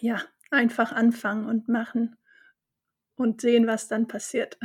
ja, 0.00 0.22
einfach 0.50 0.92
anfangen 0.92 1.46
und 1.46 1.68
machen 1.68 2.16
und 3.16 3.40
sehen, 3.40 3.66
was 3.66 3.88
dann 3.88 4.08
passiert. 4.08 4.58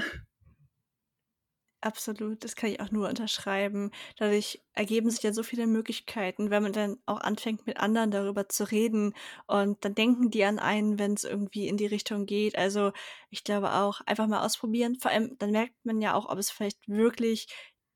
Absolut, 1.84 2.44
das 2.44 2.56
kann 2.56 2.70
ich 2.70 2.80
auch 2.80 2.92
nur 2.92 3.10
unterschreiben. 3.10 3.90
Dadurch 4.18 4.62
ergeben 4.74 5.10
sich 5.10 5.24
ja 5.24 5.34
so 5.34 5.42
viele 5.42 5.66
Möglichkeiten, 5.66 6.52
wenn 6.52 6.62
man 6.62 6.74
dann 6.74 6.98
auch 7.08 7.20
anfängt, 7.22 7.66
mit 7.66 7.78
anderen 7.78 8.12
darüber 8.12 8.48
zu 8.50 8.70
reden 8.70 9.16
und 9.48 9.84
dann 9.84 9.96
denken 9.96 10.30
die 10.30 10.44
an 10.44 10.60
einen, 10.60 11.00
wenn 11.00 11.14
es 11.16 11.24
irgendwie 11.24 11.68
in 11.68 11.78
die 11.78 11.88
Richtung 11.88 12.28
geht. 12.28 12.56
Also, 12.56 12.92
ich 13.32 13.44
glaube 13.44 13.74
auch, 13.74 14.02
einfach 14.06 14.28
mal 14.28 14.46
ausprobieren. 14.46 14.98
Vor 15.00 15.10
allem, 15.10 15.36
dann 15.40 15.50
merkt 15.52 15.74
man 15.84 16.02
ja 16.02 16.14
auch, 16.14 16.30
ob 16.30 16.38
es 16.38 16.52
vielleicht 16.52 16.88
wirklich 16.88 17.48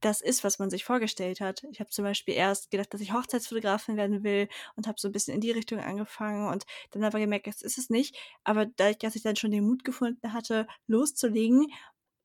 das 0.01 0.21
ist, 0.21 0.43
was 0.43 0.59
man 0.59 0.69
sich 0.69 0.83
vorgestellt 0.85 1.39
hat. 1.41 1.63
Ich 1.71 1.79
habe 1.79 1.89
zum 1.89 2.03
Beispiel 2.05 2.35
erst 2.35 2.69
gedacht, 2.69 2.93
dass 2.93 3.01
ich 3.01 3.13
Hochzeitsfotografin 3.13 3.97
werden 3.97 4.23
will 4.23 4.47
und 4.75 4.87
habe 4.87 4.99
so 4.99 5.07
ein 5.09 5.11
bisschen 5.11 5.33
in 5.35 5.41
die 5.41 5.51
Richtung 5.51 5.79
angefangen 5.79 6.47
und 6.49 6.65
dann 6.91 7.03
aber 7.03 7.19
gemerkt, 7.19 7.47
das 7.47 7.61
ist 7.61 7.77
es 7.79 7.89
nicht. 7.89 8.15
Aber 8.43 8.65
dadurch, 8.67 8.99
dass 8.99 9.15
ich 9.15 9.23
dann 9.23 9.35
schon 9.35 9.51
den 9.51 9.65
Mut 9.65 9.83
gefunden 9.83 10.33
hatte, 10.33 10.67
loszulegen, 10.87 11.67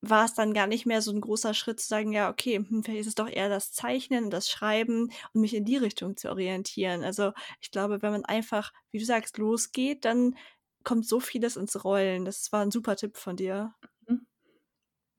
war 0.02 0.24
es 0.24 0.34
dann 0.34 0.54
gar 0.54 0.66
nicht 0.66 0.86
mehr 0.86 1.02
so 1.02 1.12
ein 1.12 1.20
großer 1.20 1.52
Schritt 1.54 1.80
zu 1.80 1.88
sagen, 1.88 2.12
ja, 2.12 2.30
okay, 2.30 2.56
hm, 2.56 2.82
vielleicht 2.82 3.00
ist 3.02 3.06
es 3.08 3.14
doch 3.14 3.28
eher 3.28 3.48
das 3.48 3.72
Zeichnen 3.72 4.24
und 4.24 4.30
das 4.30 4.48
Schreiben 4.48 5.10
und 5.34 5.40
mich 5.40 5.54
in 5.54 5.64
die 5.64 5.76
Richtung 5.76 6.16
zu 6.16 6.30
orientieren. 6.30 7.04
Also 7.04 7.32
ich 7.60 7.70
glaube, 7.70 8.02
wenn 8.02 8.12
man 8.12 8.24
einfach, 8.24 8.72
wie 8.90 8.98
du 8.98 9.04
sagst, 9.04 9.38
losgeht, 9.38 10.04
dann 10.04 10.36
kommt 10.84 11.06
so 11.06 11.20
vieles 11.20 11.56
ins 11.56 11.84
Rollen. 11.84 12.24
Das 12.24 12.50
war 12.52 12.62
ein 12.62 12.70
super 12.70 12.96
Tipp 12.96 13.16
von 13.18 13.36
dir. 13.36 13.74
Mhm. 14.06 14.26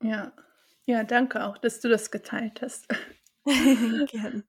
Ja. 0.03 0.33
Ja, 0.85 1.03
danke 1.03 1.45
auch, 1.45 1.57
dass 1.59 1.79
du 1.79 1.89
das 1.89 2.09
geteilt 2.11 2.61
hast. 2.61 2.87
Gern. 3.45 4.43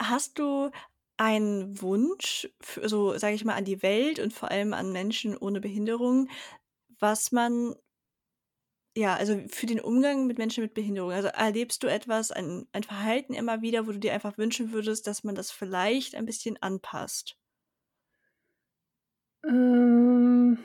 Hast 0.00 0.38
du 0.38 0.70
einen 1.16 1.80
Wunsch 1.80 2.48
für 2.60 2.88
so, 2.88 3.16
sage 3.18 3.34
ich 3.34 3.44
mal, 3.44 3.54
an 3.54 3.64
die 3.64 3.82
Welt 3.82 4.18
und 4.18 4.32
vor 4.32 4.50
allem 4.50 4.74
an 4.74 4.92
Menschen 4.92 5.36
ohne 5.36 5.60
Behinderung, 5.60 6.28
was 6.98 7.32
man 7.32 7.74
ja, 8.96 9.14
also 9.16 9.40
für 9.48 9.66
den 9.66 9.80
Umgang 9.80 10.26
mit 10.26 10.38
Menschen 10.38 10.62
mit 10.62 10.74
Behinderung. 10.74 11.12
Also 11.12 11.28
erlebst 11.28 11.82
du 11.82 11.86
etwas, 11.86 12.30
ein, 12.32 12.66
ein 12.72 12.82
Verhalten 12.82 13.34
immer 13.34 13.62
wieder, 13.62 13.86
wo 13.86 13.92
du 13.92 13.98
dir 13.98 14.12
einfach 14.12 14.36
wünschen 14.38 14.72
würdest, 14.72 15.06
dass 15.06 15.24
man 15.24 15.34
das 15.34 15.50
vielleicht 15.50 16.14
ein 16.14 16.26
bisschen 16.26 16.60
anpasst? 16.60 17.36
Ähm, 19.44 20.58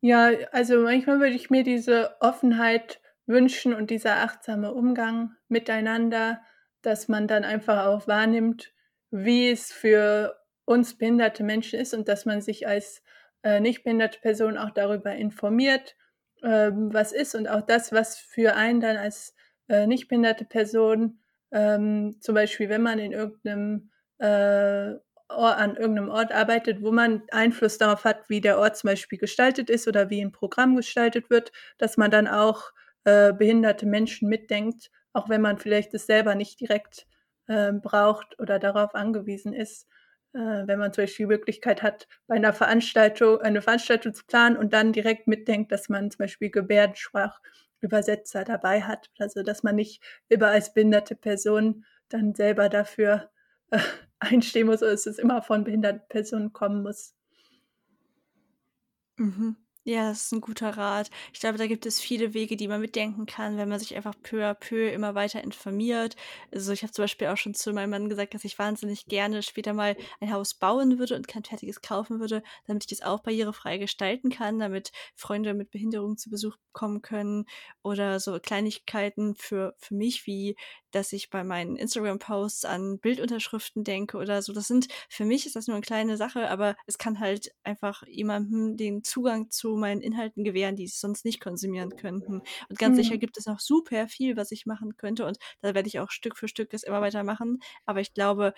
ja, 0.00 0.30
also 0.52 0.80
manchmal 0.80 1.20
würde 1.20 1.34
ich 1.34 1.50
mir 1.50 1.62
diese 1.62 2.16
Offenheit 2.20 3.00
wünschen 3.26 3.74
und 3.74 3.90
dieser 3.90 4.16
achtsame 4.22 4.72
Umgang 4.72 5.34
miteinander, 5.48 6.42
dass 6.82 7.08
man 7.08 7.28
dann 7.28 7.44
einfach 7.44 7.86
auch 7.86 8.06
wahrnimmt, 8.08 8.72
wie 9.10 9.50
es 9.50 9.72
für 9.72 10.40
uns 10.64 10.96
behinderte 10.96 11.42
Menschen 11.42 11.80
ist 11.80 11.94
und 11.94 12.08
dass 12.08 12.24
man 12.26 12.40
sich 12.40 12.66
als 12.66 13.02
äh, 13.42 13.60
nicht 13.60 13.82
behinderte 13.82 14.20
Person 14.20 14.56
auch 14.56 14.70
darüber 14.70 15.12
informiert 15.12 15.96
ähm, 16.42 16.92
was 16.92 17.12
ist 17.12 17.34
und 17.34 17.48
auch 17.48 17.62
das, 17.62 17.92
was 17.92 18.18
für 18.18 18.54
einen 18.54 18.80
dann 18.80 18.96
als 18.96 19.34
äh, 19.68 19.86
nicht 19.86 20.08
behinderte 20.08 20.44
Person, 20.44 21.20
ähm, 21.52 22.16
zum 22.20 22.34
Beispiel 22.34 22.68
wenn 22.68 22.82
man 22.82 22.98
in 22.98 23.12
irgendeinem 23.12 23.90
äh, 24.18 24.94
Ort, 25.28 25.58
an 25.58 25.76
irgendeinem 25.76 26.08
Ort 26.08 26.32
arbeitet, 26.32 26.82
wo 26.82 26.90
man 26.90 27.22
Einfluss 27.30 27.78
darauf 27.78 28.04
hat, 28.04 28.28
wie 28.28 28.40
der 28.40 28.58
Ort 28.58 28.76
zum 28.76 28.88
Beispiel 28.88 29.18
gestaltet 29.18 29.70
ist 29.70 29.86
oder 29.86 30.10
wie 30.10 30.20
ein 30.20 30.32
Programm 30.32 30.74
gestaltet 30.76 31.30
wird, 31.30 31.52
dass 31.78 31.96
man 31.96 32.10
dann 32.10 32.26
auch 32.26 32.72
äh, 33.04 33.32
behinderte 33.32 33.86
Menschen 33.86 34.28
mitdenkt, 34.28 34.90
auch 35.12 35.28
wenn 35.28 35.40
man 35.40 35.58
vielleicht 35.58 35.94
es 35.94 36.06
selber 36.06 36.34
nicht 36.34 36.60
direkt 36.60 37.06
äh, 37.46 37.72
braucht 37.72 38.38
oder 38.40 38.58
darauf 38.58 38.94
angewiesen 38.94 39.52
ist 39.52 39.86
wenn 40.38 40.78
man 40.78 40.92
zum 40.92 41.04
Beispiel 41.04 41.26
die 41.26 41.32
Möglichkeit 41.32 41.82
hat, 41.82 42.06
bei 42.26 42.36
einer 42.36 42.52
Veranstaltung 42.52 43.40
eine 43.40 43.62
Veranstaltung 43.62 44.14
zu 44.14 44.24
planen 44.26 44.56
und 44.56 44.72
dann 44.72 44.92
direkt 44.92 45.26
mitdenkt, 45.26 45.72
dass 45.72 45.88
man 45.88 46.10
zum 46.10 46.18
Beispiel 46.18 46.50
Gebärdensprachübersetzer 46.50 48.44
dabei 48.44 48.82
hat. 48.82 49.10
Also 49.18 49.42
dass 49.42 49.62
man 49.62 49.76
nicht 49.76 50.02
immer 50.28 50.48
als 50.48 50.72
behinderte 50.72 51.16
Person 51.16 51.84
dann 52.08 52.34
selber 52.34 52.68
dafür 52.68 53.30
äh, 53.70 53.78
einstehen 54.20 54.66
muss 54.66 54.82
oder 54.82 54.92
dass 54.92 55.06
es 55.06 55.18
immer 55.18 55.42
von 55.42 55.64
behinderten 55.64 56.02
Personen 56.08 56.52
kommen 56.52 56.82
muss. 56.82 57.14
Mhm. 59.18 59.56
Ja, 59.92 60.10
das 60.10 60.24
ist 60.26 60.32
ein 60.32 60.40
guter 60.40 60.76
Rat. 60.76 61.10
Ich 61.32 61.40
glaube, 61.40 61.58
da 61.58 61.66
gibt 61.66 61.84
es 61.84 61.98
viele 62.00 62.32
Wege, 62.32 62.56
die 62.56 62.68
man 62.68 62.80
mitdenken 62.80 63.26
kann, 63.26 63.56
wenn 63.56 63.68
man 63.68 63.80
sich 63.80 63.96
einfach 63.96 64.14
peu 64.22 64.44
à 64.48 64.54
peu 64.54 64.88
immer 64.92 65.14
weiter 65.16 65.42
informiert. 65.42 66.14
Also 66.52 66.72
ich 66.72 66.82
habe 66.82 66.92
zum 66.92 67.02
Beispiel 67.04 67.26
auch 67.26 67.36
schon 67.36 67.54
zu 67.54 67.72
meinem 67.72 67.90
Mann 67.90 68.08
gesagt, 68.08 68.34
dass 68.34 68.44
ich 68.44 68.58
wahnsinnig 68.58 69.06
gerne 69.06 69.42
später 69.42 69.72
mal 69.72 69.96
ein 70.20 70.32
Haus 70.32 70.54
bauen 70.54 70.98
würde 71.00 71.16
und 71.16 71.26
kein 71.28 71.44
fertiges 71.44 71.80
kaufen 71.80 72.20
würde, 72.20 72.42
damit 72.66 72.84
ich 72.84 72.98
das 72.98 73.04
auch 73.04 73.20
barrierefrei 73.22 73.78
gestalten 73.78 74.30
kann, 74.30 74.60
damit 74.60 74.92
Freunde 75.16 75.54
mit 75.54 75.70
Behinderung 75.72 76.16
zu 76.18 76.30
Besuch 76.30 76.56
kommen 76.72 77.02
können 77.02 77.46
oder 77.82 78.20
so 78.20 78.38
Kleinigkeiten 78.38 79.34
für, 79.34 79.74
für 79.78 79.94
mich, 79.94 80.26
wie 80.26 80.56
dass 80.90 81.12
ich 81.12 81.30
bei 81.30 81.44
meinen 81.44 81.76
Instagram-Posts 81.76 82.64
an 82.64 82.98
Bildunterschriften 82.98 83.84
denke 83.84 84.18
oder 84.18 84.42
so. 84.42 84.52
Das 84.52 84.66
sind, 84.66 84.88
für 85.08 85.24
mich 85.24 85.46
ist 85.46 85.56
das 85.56 85.66
nur 85.66 85.76
eine 85.76 85.84
kleine 85.84 86.16
Sache, 86.16 86.48
aber 86.50 86.76
es 86.86 86.98
kann 86.98 87.20
halt 87.20 87.52
einfach 87.62 88.02
jemandem 88.06 88.76
den 88.76 89.04
Zugang 89.04 89.50
zu 89.50 89.76
meinen 89.76 90.00
Inhalten 90.00 90.44
gewähren, 90.44 90.76
die 90.76 90.86
sie 90.86 90.98
sonst 90.98 91.24
nicht 91.24 91.40
konsumieren 91.40 91.96
könnten. 91.96 92.42
Und 92.68 92.78
ganz 92.78 92.96
mhm. 92.96 93.02
sicher 93.02 93.18
gibt 93.18 93.38
es 93.38 93.46
noch 93.46 93.60
super 93.60 94.08
viel, 94.08 94.36
was 94.36 94.50
ich 94.50 94.66
machen 94.66 94.96
könnte 94.96 95.26
und 95.26 95.38
da 95.60 95.74
werde 95.74 95.88
ich 95.88 96.00
auch 96.00 96.10
Stück 96.10 96.36
für 96.36 96.48
Stück 96.48 96.70
das 96.70 96.82
immer 96.82 97.00
weiter 97.00 97.24
machen. 97.24 97.58
Aber 97.86 98.00
ich 98.00 98.14
glaube, 98.14 98.54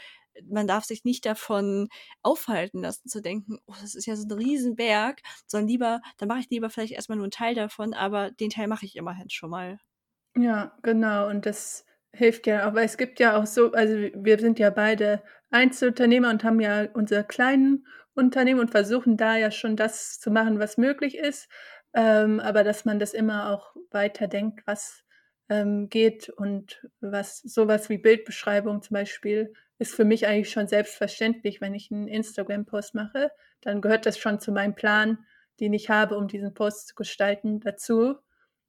man 0.48 0.66
darf 0.66 0.84
sich 0.84 1.04
nicht 1.04 1.26
davon 1.26 1.88
aufhalten 2.22 2.82
lassen, 2.82 3.08
zu 3.08 3.20
denken, 3.20 3.58
oh, 3.66 3.74
das 3.80 3.94
ist 3.94 4.06
ja 4.06 4.16
so 4.16 4.26
ein 4.26 4.32
Riesenberg, 4.32 5.20
sondern 5.46 5.68
lieber, 5.68 6.00
dann 6.18 6.28
mache 6.28 6.40
ich 6.40 6.50
lieber 6.50 6.70
vielleicht 6.70 6.92
erstmal 6.92 7.16
nur 7.16 7.24
einen 7.24 7.32
Teil 7.32 7.54
davon, 7.54 7.94
aber 7.94 8.30
den 8.30 8.50
Teil 8.50 8.68
mache 8.68 8.86
ich 8.86 8.96
immerhin 8.96 9.30
schon 9.30 9.50
mal. 9.50 9.78
Ja, 10.36 10.76
genau. 10.82 11.28
Und 11.28 11.44
das 11.44 11.84
hilft 12.14 12.46
ja 12.46 12.68
auch, 12.68 12.74
weil 12.74 12.84
es 12.84 12.96
gibt 12.96 13.20
ja 13.20 13.36
auch 13.36 13.46
so, 13.46 13.72
also 13.72 13.94
wir 13.94 14.38
sind 14.38 14.58
ja 14.58 14.70
beide 14.70 15.22
Einzelunternehmer 15.50 16.30
und 16.30 16.44
haben 16.44 16.60
ja 16.60 16.86
unsere 16.92 17.24
kleinen 17.24 17.86
Unternehmen 18.14 18.60
und 18.60 18.70
versuchen 18.70 19.16
da 19.16 19.36
ja 19.36 19.50
schon 19.50 19.76
das 19.76 20.20
zu 20.20 20.30
machen, 20.30 20.58
was 20.58 20.76
möglich 20.76 21.16
ist. 21.16 21.48
Ähm, 21.94 22.40
aber 22.40 22.64
dass 22.64 22.84
man 22.84 22.98
das 22.98 23.14
immer 23.14 23.50
auch 23.50 23.74
weiterdenkt, 23.90 24.62
was 24.66 25.04
ähm, 25.48 25.88
geht 25.88 26.28
und 26.28 26.86
was 27.00 27.38
sowas 27.40 27.88
wie 27.88 27.98
Bildbeschreibung 27.98 28.82
zum 28.82 28.94
Beispiel 28.94 29.52
ist 29.78 29.94
für 29.94 30.04
mich 30.04 30.26
eigentlich 30.26 30.50
schon 30.50 30.68
selbstverständlich, 30.68 31.60
wenn 31.60 31.74
ich 31.74 31.90
einen 31.90 32.08
Instagram-Post 32.08 32.94
mache, 32.94 33.30
dann 33.60 33.80
gehört 33.80 34.06
das 34.06 34.18
schon 34.18 34.40
zu 34.40 34.52
meinem 34.52 34.74
Plan, 34.74 35.18
den 35.60 35.72
ich 35.72 35.90
habe, 35.90 36.16
um 36.16 36.28
diesen 36.28 36.54
Post 36.54 36.88
zu 36.88 36.94
gestalten, 36.94 37.60
dazu. 37.60 38.16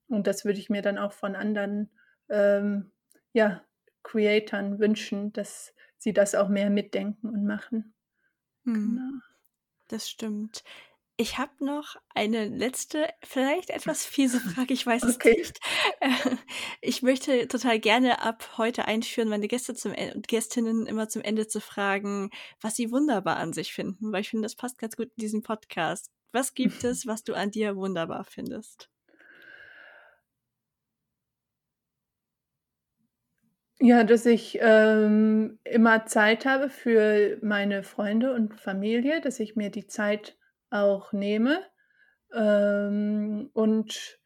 Und 0.07 0.27
das 0.27 0.43
würde 0.43 0.59
ich 0.59 0.69
mir 0.69 0.81
dann 0.81 0.97
auch 0.97 1.13
von 1.13 1.35
anderen 1.35 1.91
ähm, 2.29 2.91
ja, 3.33 3.63
Creatoren 4.03 4.79
wünschen, 4.79 5.33
dass 5.33 5.73
sie 5.97 6.13
das 6.13 6.35
auch 6.35 6.49
mehr 6.49 6.69
mitdenken 6.69 7.29
und 7.29 7.45
machen. 7.45 7.93
Hm. 8.65 8.73
Genau. 8.73 9.19
Das 9.87 10.09
stimmt. 10.09 10.63
Ich 11.15 11.37
habe 11.37 11.51
noch 11.63 11.95
eine 12.15 12.47
letzte, 12.47 13.07
vielleicht 13.23 13.69
etwas 13.69 14.05
fiese 14.05 14.39
Frage, 14.39 14.73
ich 14.73 14.85
weiß 14.85 15.03
okay. 15.03 15.39
es 15.39 15.53
nicht. 15.53 15.59
Ich 16.81 17.01
möchte 17.01 17.47
total 17.47 17.79
gerne 17.79 18.21
ab 18.21 18.57
heute 18.57 18.85
einführen, 18.85 19.29
meine 19.29 19.47
Gäste 19.47 19.75
zum 19.75 19.93
e 19.93 20.13
Gästinnen 20.27 20.87
immer 20.87 21.07
zum 21.07 21.21
Ende 21.21 21.47
zu 21.47 21.61
fragen, 21.61 22.29
was 22.61 22.75
sie 22.75 22.91
wunderbar 22.91 23.37
an 23.37 23.53
sich 23.53 23.73
finden, 23.73 24.11
weil 24.11 24.21
ich 24.21 24.29
finde, 24.29 24.45
das 24.45 24.55
passt 24.55 24.79
ganz 24.79 24.95
gut 24.97 25.09
in 25.15 25.21
diesen 25.21 25.43
Podcast. 25.43 26.11
Was 26.31 26.55
gibt 26.55 26.83
es, 26.83 27.05
was 27.05 27.23
du 27.23 27.35
an 27.35 27.51
dir 27.51 27.75
wunderbar 27.75 28.25
findest? 28.25 28.89
Ja, 33.85 34.05
dass 34.05 34.25
ich, 34.25 34.59
ähm, 34.61 35.59
immer 35.65 36.05
Zeit 36.05 36.45
habe 36.45 36.69
für 36.69 37.37
meine 37.41 37.83
Freunde 37.83 38.33
und 38.33 38.57
Familie, 38.57 39.19
dass 39.19 39.41
ich 39.41 39.57
mir 39.57 39.69
die 39.71 39.87
Zeit 39.87 40.37
auch 40.69 41.11
nehme, 41.11 41.59
ähm, 42.33 43.49
und 43.53 44.19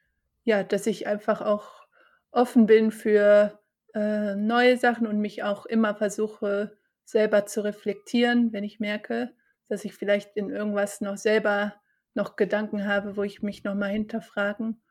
ja, 0.43 0.63
dass 0.63 0.85
ich 0.85 1.07
einfach 1.07 1.41
auch 1.41 1.87
offen 2.31 2.67
bin 2.67 2.91
für, 2.91 3.59
äh, 3.95 4.35
neue 4.35 4.77
Sachen 4.77 5.07
und 5.07 5.19
mich 5.21 5.41
auch 5.41 5.65
immer 5.65 5.95
versuche, 5.95 6.77
selber 7.03 7.47
zu 7.47 7.63
reflektieren, 7.63 8.53
wenn 8.53 8.63
ich 8.63 8.79
merke, 8.79 9.33
dass 9.69 9.85
ich 9.85 9.95
vielleicht 9.95 10.37
in 10.37 10.51
irgendwas 10.51 11.01
noch 11.01 11.17
selber 11.17 11.73
noch 12.13 12.35
Gedanken 12.35 12.85
habe, 12.87 13.17
wo 13.17 13.23
ich 13.23 13.41
mich 13.41 13.63
noch 13.63 13.73
mal 13.75 13.89
hinterfragen, 13.89 14.83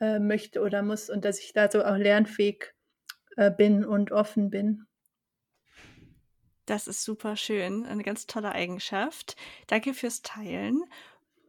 äh, 0.00 0.18
möchte 0.18 0.60
oder 0.60 0.82
muss 0.82 1.08
und 1.08 1.24
dass 1.24 1.40
ich 1.40 1.54
da 1.54 1.70
so 1.70 1.82
auch 1.84 1.96
lernfähig 1.96 2.74
äh, 3.36 3.50
bin 3.50 3.84
und 3.84 4.12
offen 4.12 4.50
bin. 4.50 4.86
Das 6.66 6.86
ist 6.86 7.04
super 7.04 7.36
schön, 7.36 7.84
eine 7.84 8.02
ganz 8.02 8.26
tolle 8.26 8.52
Eigenschaft. 8.52 9.36
Danke 9.66 9.92
fürs 9.92 10.22
Teilen. 10.22 10.84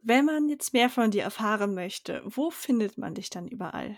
Wenn 0.02 0.24
man 0.24 0.48
jetzt 0.48 0.72
mehr 0.72 0.90
von 0.90 1.12
dir 1.12 1.22
erfahren 1.22 1.74
möchte, 1.74 2.22
wo 2.24 2.50
findet 2.50 2.98
man 2.98 3.14
dich 3.14 3.30
dann 3.30 3.46
überall? 3.46 3.96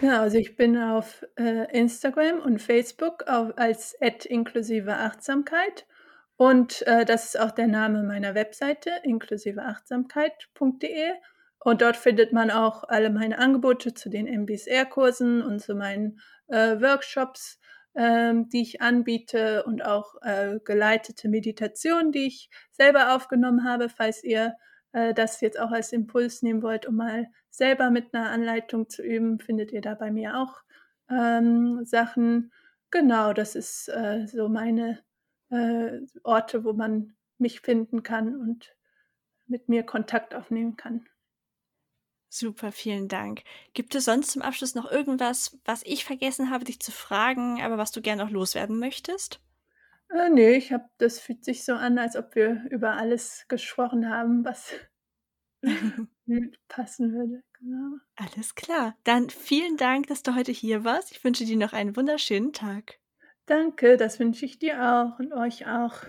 Ja, 0.00 0.22
also 0.22 0.38
ich 0.38 0.56
bin 0.56 0.76
auf 0.76 1.24
äh, 1.36 1.70
Instagram 1.76 2.40
und 2.40 2.60
Facebook 2.60 3.28
auf, 3.28 3.56
als 3.56 3.96
inklusive 4.24 4.96
Achtsamkeit 4.96 5.86
und 6.40 6.86
äh, 6.86 7.04
das 7.04 7.26
ist 7.26 7.38
auch 7.38 7.50
der 7.50 7.66
Name 7.66 8.02
meiner 8.02 8.34
Webseite 8.34 8.92
inklusiveachtsamkeit.de 9.02 11.10
Und 11.58 11.82
dort 11.82 11.98
findet 11.98 12.32
man 12.32 12.50
auch 12.50 12.84
alle 12.84 13.10
meine 13.10 13.38
Angebote 13.38 13.92
zu 13.92 14.08
den 14.08 14.26
MBSR-Kursen 14.26 15.42
und 15.42 15.60
zu 15.60 15.74
meinen 15.74 16.18
äh, 16.50 16.80
Workshops, 16.80 17.58
ähm, 17.94 18.48
die 18.48 18.62
ich 18.62 18.80
anbiete 18.80 19.64
und 19.64 19.84
auch 19.84 20.14
äh, 20.22 20.58
geleitete 20.64 21.28
Meditationen, 21.28 22.12
die 22.12 22.26
ich 22.26 22.50
selber 22.70 23.14
aufgenommen 23.14 23.64
habe, 23.64 23.88
falls 23.88 24.22
ihr 24.22 24.54
äh, 24.92 25.14
das 25.14 25.40
jetzt 25.40 25.58
auch 25.58 25.70
als 25.70 25.92
Impuls 25.92 26.42
nehmen 26.42 26.62
wollt, 26.62 26.86
um 26.86 26.96
mal 26.96 27.26
selber 27.50 27.90
mit 27.90 28.14
einer 28.14 28.30
Anleitung 28.30 28.88
zu 28.88 29.02
üben, 29.02 29.40
findet 29.40 29.72
ihr 29.72 29.80
da 29.80 29.94
bei 29.94 30.10
mir 30.10 30.36
auch 30.36 30.62
ähm, 31.10 31.84
Sachen. 31.84 32.52
Genau, 32.90 33.32
das 33.32 33.54
ist 33.54 33.88
äh, 33.88 34.26
so 34.26 34.48
meine 34.48 35.00
äh, 35.50 36.00
Orte, 36.22 36.64
wo 36.64 36.72
man 36.72 37.16
mich 37.38 37.60
finden 37.60 38.02
kann 38.02 38.36
und 38.36 38.74
mit 39.46 39.68
mir 39.68 39.82
Kontakt 39.82 40.34
aufnehmen 40.34 40.76
kann. 40.76 41.06
Super, 42.32 42.70
vielen 42.70 43.08
Dank. 43.08 43.42
Gibt 43.74 43.94
es 43.96 44.04
sonst 44.04 44.30
zum 44.30 44.40
Abschluss 44.42 44.76
noch 44.76 44.88
irgendwas, 44.88 45.58
was 45.64 45.82
ich 45.84 46.04
vergessen 46.04 46.48
habe, 46.50 46.64
dich 46.64 46.80
zu 46.80 46.92
fragen, 46.92 47.60
aber 47.60 47.76
was 47.76 47.90
du 47.90 48.00
gerne 48.00 48.24
noch 48.24 48.30
loswerden 48.30 48.78
möchtest? 48.78 49.40
Äh, 50.10 50.30
nee, 50.30 50.52
ich 50.56 50.72
habe, 50.72 50.84
das 50.98 51.18
fühlt 51.18 51.44
sich 51.44 51.64
so 51.64 51.74
an, 51.74 51.98
als 51.98 52.16
ob 52.16 52.34
wir 52.36 52.64
über 52.70 52.92
alles 52.92 53.46
gesprochen 53.48 54.08
haben, 54.08 54.44
was 54.44 54.72
passen 56.68 57.12
würde. 57.12 57.42
Genau. 57.58 57.98
Alles 58.14 58.54
klar. 58.54 58.96
Dann 59.02 59.28
vielen 59.28 59.76
Dank, 59.76 60.06
dass 60.06 60.22
du 60.22 60.36
heute 60.36 60.52
hier 60.52 60.84
warst. 60.84 61.10
Ich 61.10 61.24
wünsche 61.24 61.44
dir 61.44 61.56
noch 61.56 61.72
einen 61.72 61.96
wunderschönen 61.96 62.52
Tag. 62.52 63.00
Danke, 63.46 63.96
das 63.96 64.20
wünsche 64.20 64.46
ich 64.46 64.58
dir 64.58 64.80
auch 64.82 65.18
und 65.18 65.32
euch 65.32 65.66
auch. 65.66 66.04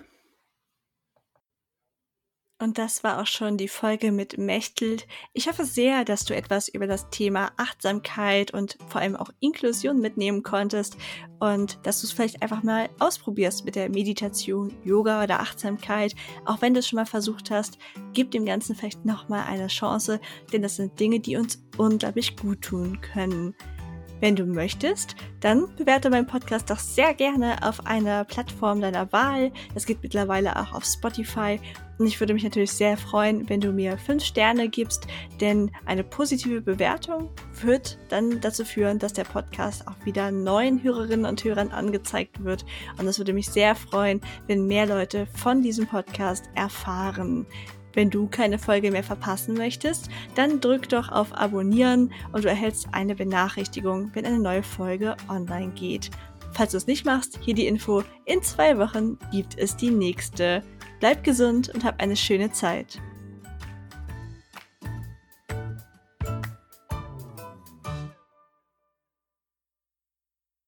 Und 2.62 2.78
das 2.78 3.04
war 3.04 3.20
auch 3.20 3.26
schon 3.26 3.58
die 3.58 3.68
Folge 3.68 4.12
mit 4.12 4.38
Mechtelt. 4.38 5.08
Ich 5.34 5.48
hoffe 5.48 5.66
sehr, 5.66 6.06
dass 6.06 6.26
du 6.26 6.36
etwas 6.36 6.68
über 6.68 6.86
das 6.86 7.10
Thema 7.10 7.52
Achtsamkeit 7.58 8.54
und 8.54 8.78
vor 8.88 9.02
allem 9.02 9.16
auch 9.16 9.32
Inklusion 9.40 10.00
mitnehmen 10.00 10.44
konntest 10.44 10.96
und 11.40 11.80
dass 11.82 12.02
du 12.02 12.08
es 12.08 12.14
vielleicht 12.14 12.44
einfach 12.44 12.62
mal 12.62 12.90
ausprobierst 13.00 13.66
mit 13.66 13.76
der 13.76 13.90
Meditation, 13.90 14.72
Yoga 14.84 15.24
oder 15.24 15.40
Achtsamkeit. 15.40 16.14
Auch 16.46 16.62
wenn 16.62 16.76
du 16.76 16.82
es 16.82 16.88
schon 16.88 16.98
mal 16.98 17.08
versucht 17.08 17.50
hast, 17.50 17.80
gib 18.14 18.30
dem 18.30 18.46
Ganzen 18.46 18.76
vielleicht 18.76 19.06
nochmal 19.06 19.46
eine 19.48 19.66
Chance, 19.66 20.22
denn 20.54 20.62
das 20.62 20.76
sind 20.76 21.00
Dinge, 21.00 21.20
die 21.20 21.38
uns 21.38 21.64
unglaublich 21.78 22.38
gut 22.38 22.62
tun 22.62 23.02
können. 23.02 23.56
Wenn 24.22 24.36
du 24.36 24.46
möchtest, 24.46 25.16
dann 25.40 25.76
bewerte 25.76 26.12
meinen 26.12 26.28
Podcast 26.28 26.70
doch 26.70 26.78
sehr 26.78 27.16
gerne 27.16 27.68
auf 27.68 27.88
einer 27.88 28.24
Plattform 28.24 28.80
deiner 28.80 29.12
Wahl. 29.12 29.52
Es 29.74 29.88
geht 29.88 30.04
mittlerweile 30.04 30.56
auch 30.58 30.74
auf 30.74 30.86
Spotify. 30.86 31.60
Und 31.98 32.06
ich 32.06 32.20
würde 32.20 32.36
mich 32.36 32.44
natürlich 32.44 32.72
sehr 32.72 32.98
freuen, 32.98 33.50
wenn 33.50 33.62
du 33.62 33.72
mir 33.72 33.98
fünf 33.98 34.24
Sterne 34.24 34.70
gibst, 34.70 35.08
denn 35.40 35.72
eine 35.86 36.04
positive 36.04 36.62
Bewertung 36.62 37.30
wird 37.62 37.98
dann 38.10 38.40
dazu 38.42 38.64
führen, 38.64 39.00
dass 39.00 39.14
der 39.14 39.24
Podcast 39.24 39.88
auch 39.88 40.06
wieder 40.06 40.32
neuen 40.32 40.84
Hörerinnen 40.84 41.26
und 41.26 41.44
Hörern 41.44 41.72
angezeigt 41.72 42.44
wird. 42.44 42.64
Und 43.00 43.08
es 43.08 43.18
würde 43.18 43.34
mich 43.34 43.50
sehr 43.50 43.74
freuen, 43.74 44.22
wenn 44.46 44.68
mehr 44.68 44.86
Leute 44.86 45.26
von 45.34 45.64
diesem 45.64 45.88
Podcast 45.88 46.46
erfahren. 46.56 47.48
Wenn 47.94 48.10
du 48.10 48.28
keine 48.28 48.58
Folge 48.60 48.92
mehr 48.92 49.04
verpassen 49.04 49.56
möchtest, 49.56 50.10
dann 50.36 50.62
drück 50.62 50.90
doch 50.90 51.12
auf 51.12 51.38
Abonnieren 51.38 52.12
und 52.32 52.44
du 52.44 52.50
erhältst 52.50 52.88
eine 52.92 53.16
Benachrichtigung, 53.16 54.12
wenn 54.14 54.26
eine 54.26 54.40
neue 54.40 54.64
Folge 54.64 55.16
online 55.30 55.74
geht. 55.74 56.12
Falls 56.54 56.72
du 56.72 56.78
es 56.78 56.88
nicht 56.88 57.06
machst, 57.06 57.40
hier 57.42 57.54
die 57.54 57.68
Info. 57.68 58.04
In 58.26 58.42
zwei 58.44 58.78
Wochen 58.78 59.18
gibt 59.32 59.58
es 59.58 59.78
die 59.78 59.92
nächste. 59.92 60.64
Bleib 61.00 61.24
gesund 61.24 61.70
und 61.74 61.84
hab 61.84 62.02
eine 62.02 62.16
schöne 62.16 62.52
Zeit. 62.52 63.02